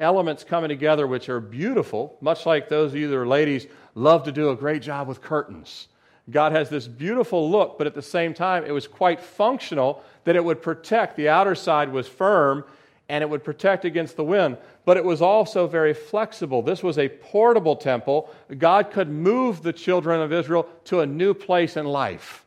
[0.00, 4.24] elements coming together, which are beautiful, much like those of you that are ladies love
[4.24, 5.88] to do a great job with curtains.
[6.28, 10.36] God has this beautiful look, but at the same time, it was quite functional that
[10.36, 11.16] it would protect.
[11.16, 12.64] The outer side was firm
[13.08, 16.62] and it would protect against the wind, but it was also very flexible.
[16.62, 18.28] This was a portable temple.
[18.58, 22.44] God could move the children of Israel to a new place in life.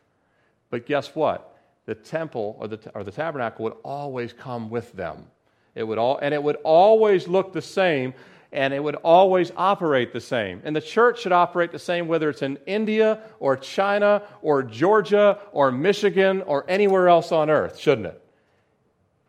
[0.68, 1.56] But guess what?
[1.86, 5.26] The temple or the, or the tabernacle would always come with them.
[5.74, 8.14] It would all, and it would always look the same
[8.52, 10.60] and it would always operate the same.
[10.64, 15.38] And the church should operate the same whether it's in India or China or Georgia
[15.52, 18.20] or Michigan or anywhere else on earth, shouldn't it?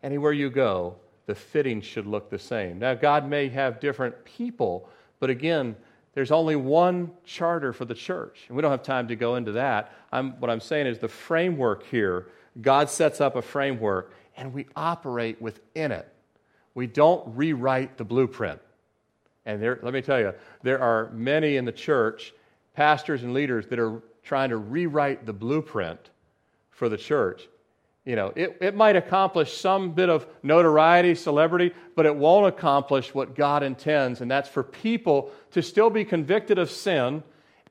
[0.02, 2.80] Anywhere you go, the fitting should look the same.
[2.80, 4.88] Now, God may have different people,
[5.20, 5.76] but again,
[6.14, 8.44] there's only one charter for the church.
[8.48, 9.92] And we don't have time to go into that.
[10.10, 12.26] I'm, what I'm saying is the framework here,
[12.60, 16.12] God sets up a framework and we operate within it.
[16.74, 18.60] We don't rewrite the blueprint.
[19.44, 22.32] And there, let me tell you, there are many in the church,
[22.74, 26.10] pastors and leaders, that are trying to rewrite the blueprint
[26.70, 27.48] for the church.
[28.04, 33.14] You know, it, it might accomplish some bit of notoriety, celebrity, but it won't accomplish
[33.14, 37.22] what God intends, and that's for people to still be convicted of sin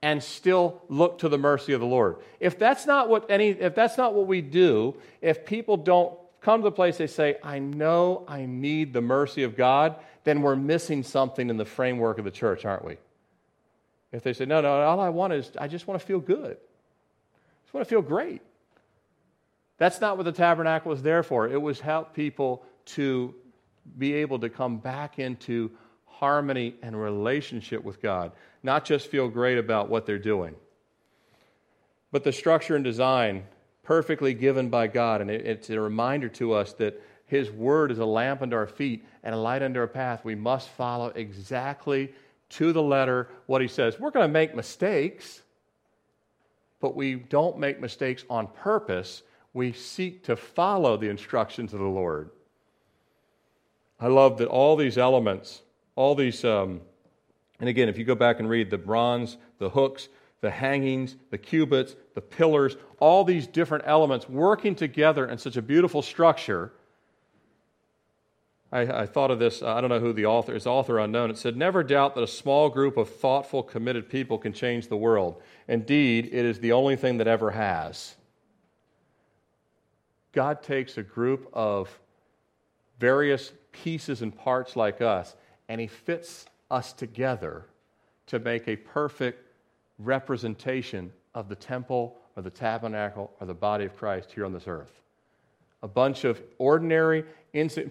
[0.02, 2.18] and still look to the mercy of the Lord.
[2.40, 6.62] If that's not what any if that's not what we do, if people don't come
[6.62, 10.56] to the place they say, I know I need the mercy of God, then we're
[10.56, 12.98] missing something in the framework of the church, aren't we?
[14.12, 16.58] If they say, no, no, all I want is, I just want to feel good.
[16.58, 18.42] I just want to feel great.
[19.78, 21.48] That's not what the tabernacle was there for.
[21.48, 23.34] It was help people to
[23.98, 25.72] be able to come back into
[26.06, 28.32] harmony and relationship with God,
[28.62, 30.56] not just feel great about what they're doing.
[32.12, 33.46] But the structure and design,
[33.84, 37.02] perfectly given by God, and it's a reminder to us that
[37.32, 40.26] his word is a lamp unto our feet and a light unto our path.
[40.26, 42.14] We must follow exactly
[42.50, 43.98] to the letter what He says.
[43.98, 45.42] We're going to make mistakes,
[46.82, 49.24] but we don't make mistakes on purpose.
[49.54, 52.32] We seek to follow the instructions of the Lord.
[53.98, 55.62] I love that all these elements,
[55.96, 56.82] all these, um,
[57.60, 60.10] and again, if you go back and read the bronze, the hooks,
[60.42, 65.62] the hangings, the cubits, the pillars, all these different elements working together in such a
[65.62, 66.74] beautiful structure
[68.72, 71.30] I, I, thought of this, I don't know who the author is, author unknown.
[71.30, 74.96] It said, Never doubt that a small group of thoughtful, committed people can change the
[74.96, 75.42] world.
[75.68, 78.16] Indeed, it is the only thing that ever has.
[80.32, 82.00] God takes a group of
[82.98, 85.36] various pieces and parts like us,
[85.68, 87.66] and He fits us together
[88.28, 89.51] to make a perfect
[90.04, 94.68] representation of the temple or the tabernacle or the body of Christ here on this
[94.68, 94.92] earth.
[95.84, 97.26] A bunch of ordinary,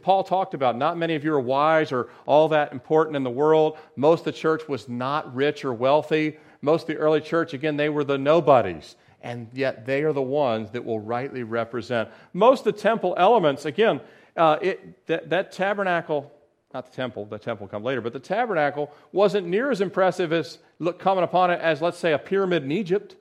[0.02, 3.30] Paul talked about not many of you are wise or all that important in the
[3.30, 3.78] world.
[3.96, 6.38] Most of the church was not rich or wealthy.
[6.62, 8.96] Most of the early church, again, they were the nobodies.
[9.22, 12.08] And yet they are the ones that will rightly represent.
[12.32, 14.00] Most of the temple elements, again,
[14.36, 16.32] uh, it, that, that tabernacle,
[16.72, 20.58] not the temple, the temple come later, but the tabernacle wasn't near as impressive as
[20.78, 23.16] look, coming upon it as, let's say, a pyramid in Egypt.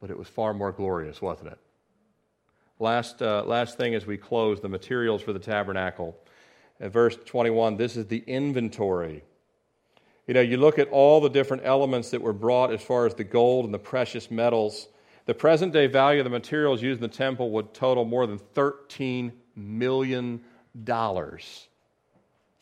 [0.00, 1.58] But it was far more glorious, wasn't it?
[2.78, 6.16] Last, uh, last thing as we close the materials for the tabernacle.
[6.80, 9.22] At verse 21, this is the inventory.
[10.26, 13.14] You know, you look at all the different elements that were brought as far as
[13.14, 14.88] the gold and the precious metals.
[15.26, 18.38] The present day value of the materials used in the temple would total more than
[18.54, 20.40] $13 million.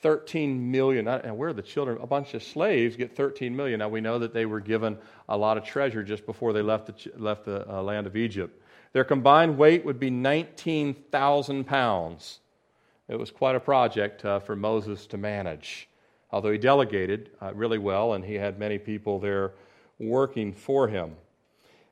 [0.03, 1.07] 13 million.
[1.07, 1.99] And where are the children?
[2.01, 3.79] A bunch of slaves get 13 million.
[3.81, 4.99] Now we know that they were given
[5.29, 8.61] a lot of treasure just before they left the, left the uh, land of Egypt.
[8.93, 12.41] Their combined weight would be 19,000 pounds.
[13.09, 15.89] It was quite a project uh, for Moses to manage,
[16.31, 19.53] although he delegated uh, really well and he had many people there
[19.99, 21.17] working for him.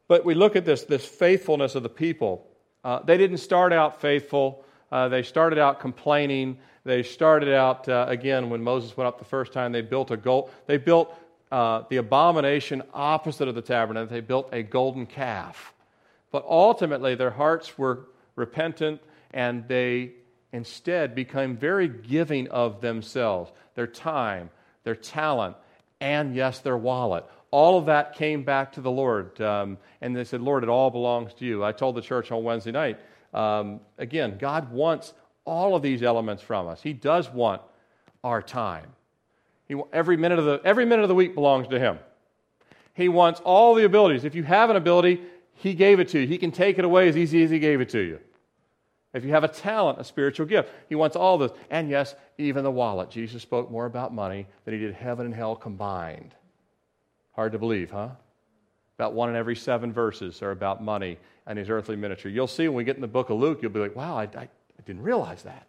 [0.09, 2.47] But we look at this, this faithfulness of the people.
[2.83, 6.59] Uh, they didn't start out faithful, uh, they started out complaining.
[6.89, 10.17] They started out, uh, again, when Moses went up the first time, they built a
[10.17, 10.51] gold.
[10.65, 11.15] They built
[11.53, 14.11] uh, the abomination opposite of the tabernacle.
[14.11, 15.75] They built a golden calf.
[16.31, 20.13] But ultimately, their hearts were repentant and they
[20.51, 24.49] instead became very giving of themselves, their time,
[24.85, 25.57] their talent,
[26.01, 27.27] and yes, their wallet.
[27.51, 29.39] All of that came back to the Lord.
[29.43, 31.63] Um, and they said, Lord, it all belongs to you.
[31.63, 32.99] I told the church on Wednesday night,
[33.35, 35.13] um, again, God wants
[35.49, 36.83] all of these elements from us.
[36.83, 37.63] He does want
[38.23, 38.93] our time.
[39.67, 41.99] He, every, minute of the, every minute of the week belongs to Him.
[42.93, 44.25] He wants all the abilities.
[44.25, 45.23] If you have an ability,
[45.55, 46.27] He gave it to you.
[46.27, 48.21] He can take it away as easy as He gave it to you.
[49.15, 51.53] If you have a talent, a spiritual gift, He wants all this.
[51.71, 53.11] And yes, even the wallet.
[53.11, 56.35] Jesus spoke more about money than He did heaven and hell combined.
[57.33, 58.11] Hard to believe, huh?
[58.99, 62.33] About one in every seven verses are about money and His earthly ministry.
[62.33, 64.29] You'll see when we get in the book of Luke, you'll be like, wow, I,
[64.37, 64.49] I,
[64.89, 65.69] didn't realize that.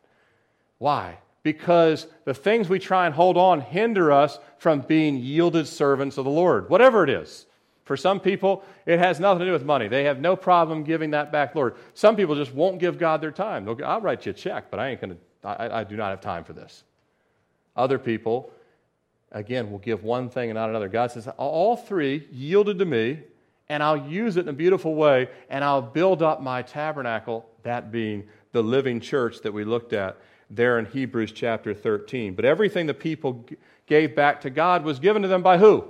[0.79, 1.19] Why?
[1.43, 6.25] Because the things we try and hold on hinder us from being yielded servants of
[6.25, 7.45] the Lord, whatever it is.
[7.83, 9.87] For some people, it has nothing to do with money.
[9.87, 11.75] They have no problem giving that back, Lord.
[11.95, 13.65] Some people just won't give God their time.
[13.65, 16.21] They'll, I'll write you a check, but I ain't to, I, I do not have
[16.21, 16.83] time for this.
[17.75, 18.51] Other people,
[19.31, 20.87] again, will give one thing and not another.
[20.87, 23.19] God says, all three yielded to me,
[23.67, 27.91] and I'll use it in a beautiful way, and I'll build up my tabernacle, that
[27.91, 30.17] being the living church that we looked at
[30.49, 32.33] there in Hebrews chapter 13.
[32.33, 33.45] But everything the people
[33.85, 35.85] gave back to God was given to them by who?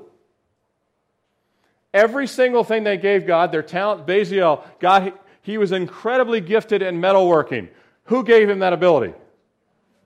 [1.94, 7.02] Every single thing they gave God, their talent, Bezalel, God, he was incredibly gifted in
[7.02, 7.70] metalworking.
[8.06, 9.14] Who gave him that ability?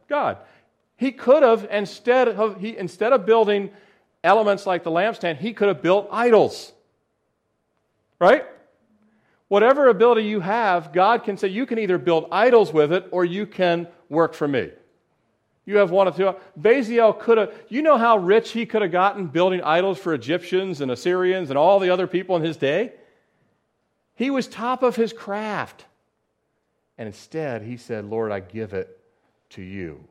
[0.07, 0.37] God.
[0.95, 3.71] He could have, instead of, he, instead of building
[4.23, 6.71] elements like the lampstand, he could have built idols.
[8.19, 8.45] Right?
[9.53, 13.23] Whatever ability you have, God can say, you can either build idols with it or
[13.23, 14.71] you can work for me.
[15.67, 16.33] You have one or two.
[16.59, 20.81] Bezalel could have, you know how rich he could have gotten building idols for Egyptians
[20.81, 22.93] and Assyrians and all the other people in his day?
[24.15, 25.85] He was top of his craft.
[26.97, 28.99] And instead, he said, Lord, I give it
[29.51, 30.03] to you.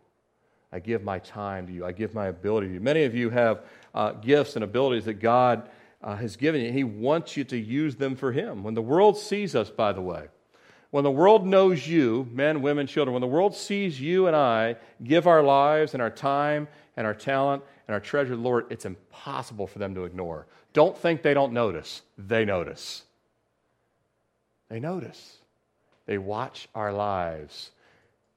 [0.73, 1.85] I give my time to you.
[1.85, 2.81] I give my ability to you.
[2.81, 5.69] Many of you have uh, gifts and abilities that God
[6.03, 6.73] uh, has given you.
[6.73, 8.63] He wants you to use them for Him.
[8.63, 10.29] When the world sees us, by the way,
[10.91, 14.77] when the world knows you, men, women, children, when the world sees you and I
[15.03, 19.67] give our lives and our time and our talent and our treasure Lord, it's impossible
[19.67, 20.47] for them to ignore.
[20.75, 22.03] Don't think they don't notice.
[22.19, 23.05] They notice.
[24.69, 25.39] They notice.
[26.05, 27.71] They watch our lives.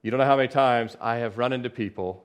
[0.01, 2.24] You don't know how many times I have run into people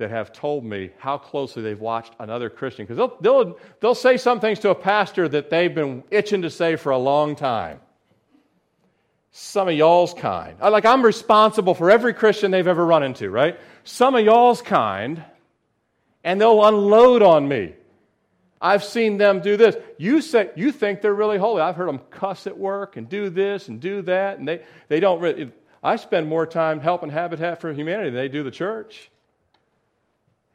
[0.00, 2.84] that have told me how closely they've watched another Christian.
[2.84, 6.50] Because they'll, they'll, they'll say some things to a pastor that they've been itching to
[6.50, 7.80] say for a long time
[9.32, 10.58] some of y'all's kind.
[10.60, 13.58] Like, I'm responsible for every Christian they've ever run into, right?
[13.84, 15.22] Some of y'all's kind,
[16.24, 17.74] and they'll unload on me.
[18.60, 19.76] I've seen them do this.
[19.98, 21.62] You, say, you think they're really holy.
[21.62, 25.00] I've heard them cuss at work and do this and do that, and they, they
[25.00, 25.52] don't really.
[25.82, 29.10] I spend more time helping Habitat for Humanity than they do the church.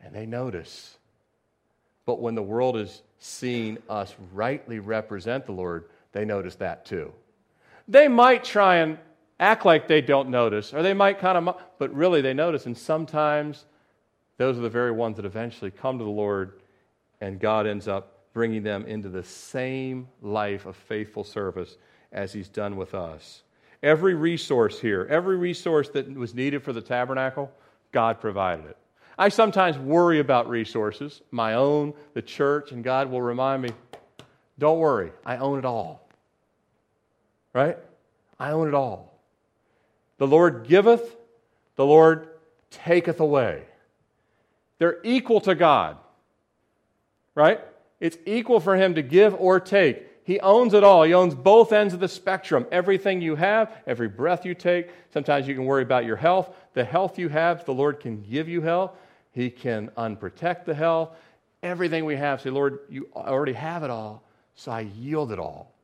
[0.06, 0.98] And they notice.
[2.06, 7.12] But when the world is seeing us rightly represent the Lord, they notice that too.
[7.88, 9.00] They might try and
[9.40, 12.68] act like they don't notice, or they might kind of, but really they notice.
[12.68, 13.66] And sometimes
[14.38, 16.62] those are the very ones that eventually come to the Lord,
[17.20, 21.78] and God ends up bringing them into the same life of faithful service
[22.12, 23.42] as He's done with us.
[23.82, 27.52] Every resource here, every resource that was needed for the tabernacle,
[27.92, 28.78] God provided it.
[29.18, 33.70] I sometimes worry about resources, my own, the church, and God will remind me
[34.58, 36.06] don't worry, I own it all
[37.56, 37.78] right?
[38.38, 39.18] I own it all.
[40.18, 41.16] The Lord giveth,
[41.78, 42.28] the Lord
[42.70, 43.64] taketh away.
[44.78, 45.98] They're equal to God,
[47.34, 47.62] right?
[48.02, 50.06] It's equal for Him to give or take.
[50.26, 51.04] He owns it all.
[51.04, 52.66] He owns both ends of the spectrum.
[52.74, 54.90] Everything you have, every breath you take.
[55.14, 56.54] Sometimes you can worry about your health.
[56.74, 58.92] The health you have, the Lord can give you health.
[59.36, 61.16] He can unprotect the hell.
[61.62, 64.24] Everything we have, say, Lord, you already have it all,
[64.56, 65.76] so I yield it all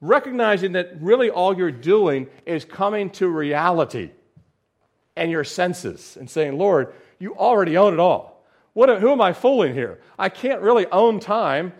[0.00, 4.10] recognizing that really all you're doing is coming to reality
[5.16, 8.44] and your senses and saying, Lord, you already own it all.
[8.74, 10.00] What, who am I fooling here?
[10.18, 11.72] I can't really own time.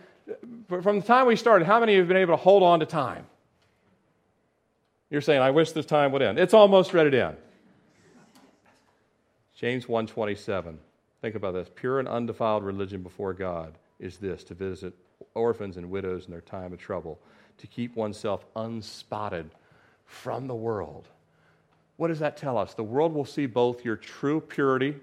[0.67, 3.25] From the time we started, how many have been able to hold on to time?
[5.09, 6.39] You're saying, I wish this time would end.
[6.39, 7.37] It's almost ready to end.
[9.55, 10.77] James 1:27.
[11.21, 11.69] Think about this.
[11.73, 14.93] Pure and undefiled religion before God is this to visit
[15.33, 17.19] orphans and widows in their time of trouble
[17.57, 19.49] to keep oneself unspotted
[20.05, 21.07] from the world.
[21.97, 22.73] What does that tell us?
[22.75, 24.95] The world will see both your true purity,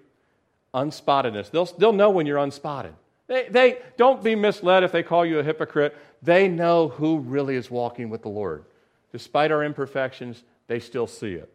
[0.73, 1.51] unspottedness.
[1.51, 2.95] They'll, they'll know when you're unspotted.
[3.27, 5.97] They, they don't be misled if they call you a hypocrite.
[6.23, 8.65] They know who really is walking with the Lord.
[9.13, 11.51] Despite our imperfections, they still see it.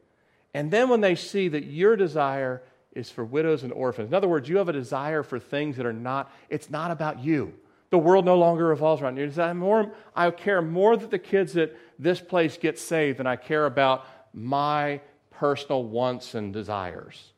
[0.54, 2.64] And then when they see that your desire
[3.00, 5.86] is for widows and orphans, in other words, you have a desire for things that
[5.86, 7.54] are not, it's not about you.
[7.90, 9.32] The world no longer revolves around you.
[9.42, 13.36] I, more, I care more that the kids at this place get saved than I
[13.36, 17.34] care about my personal wants and desires.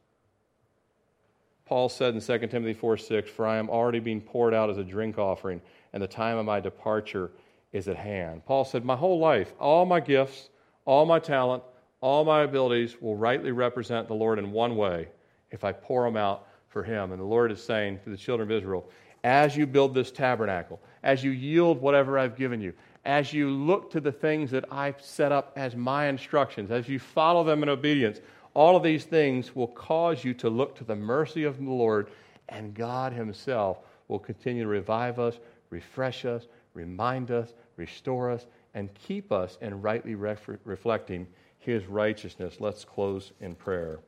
[1.66, 4.78] Paul said in 2 Timothy 4 6, For I am already being poured out as
[4.78, 5.62] a drink offering,
[5.94, 7.32] and the time of my departure
[7.72, 8.46] is at hand.
[8.46, 10.50] Paul said, My whole life, all my gifts,
[10.84, 11.64] all my talent,
[12.02, 15.08] all my abilities will rightly represent the Lord in one way
[15.52, 17.12] if I pour them out for Him.
[17.12, 18.90] And the Lord is saying to the children of Israel,
[19.24, 22.74] as you build this tabernacle, as you yield whatever I've given you,
[23.06, 27.00] as you look to the things that I've set up as my instructions, as you
[27.00, 28.20] follow them in obedience,
[28.54, 32.10] all of these things will cause you to look to the mercy of the Lord,
[32.50, 35.40] and God Himself will continue to revive us,
[35.70, 41.28] refresh us, remind us, restore us, and keep us in rightly ref- reflecting
[41.60, 42.58] His righteousness.
[42.60, 44.00] Let's close in prayer.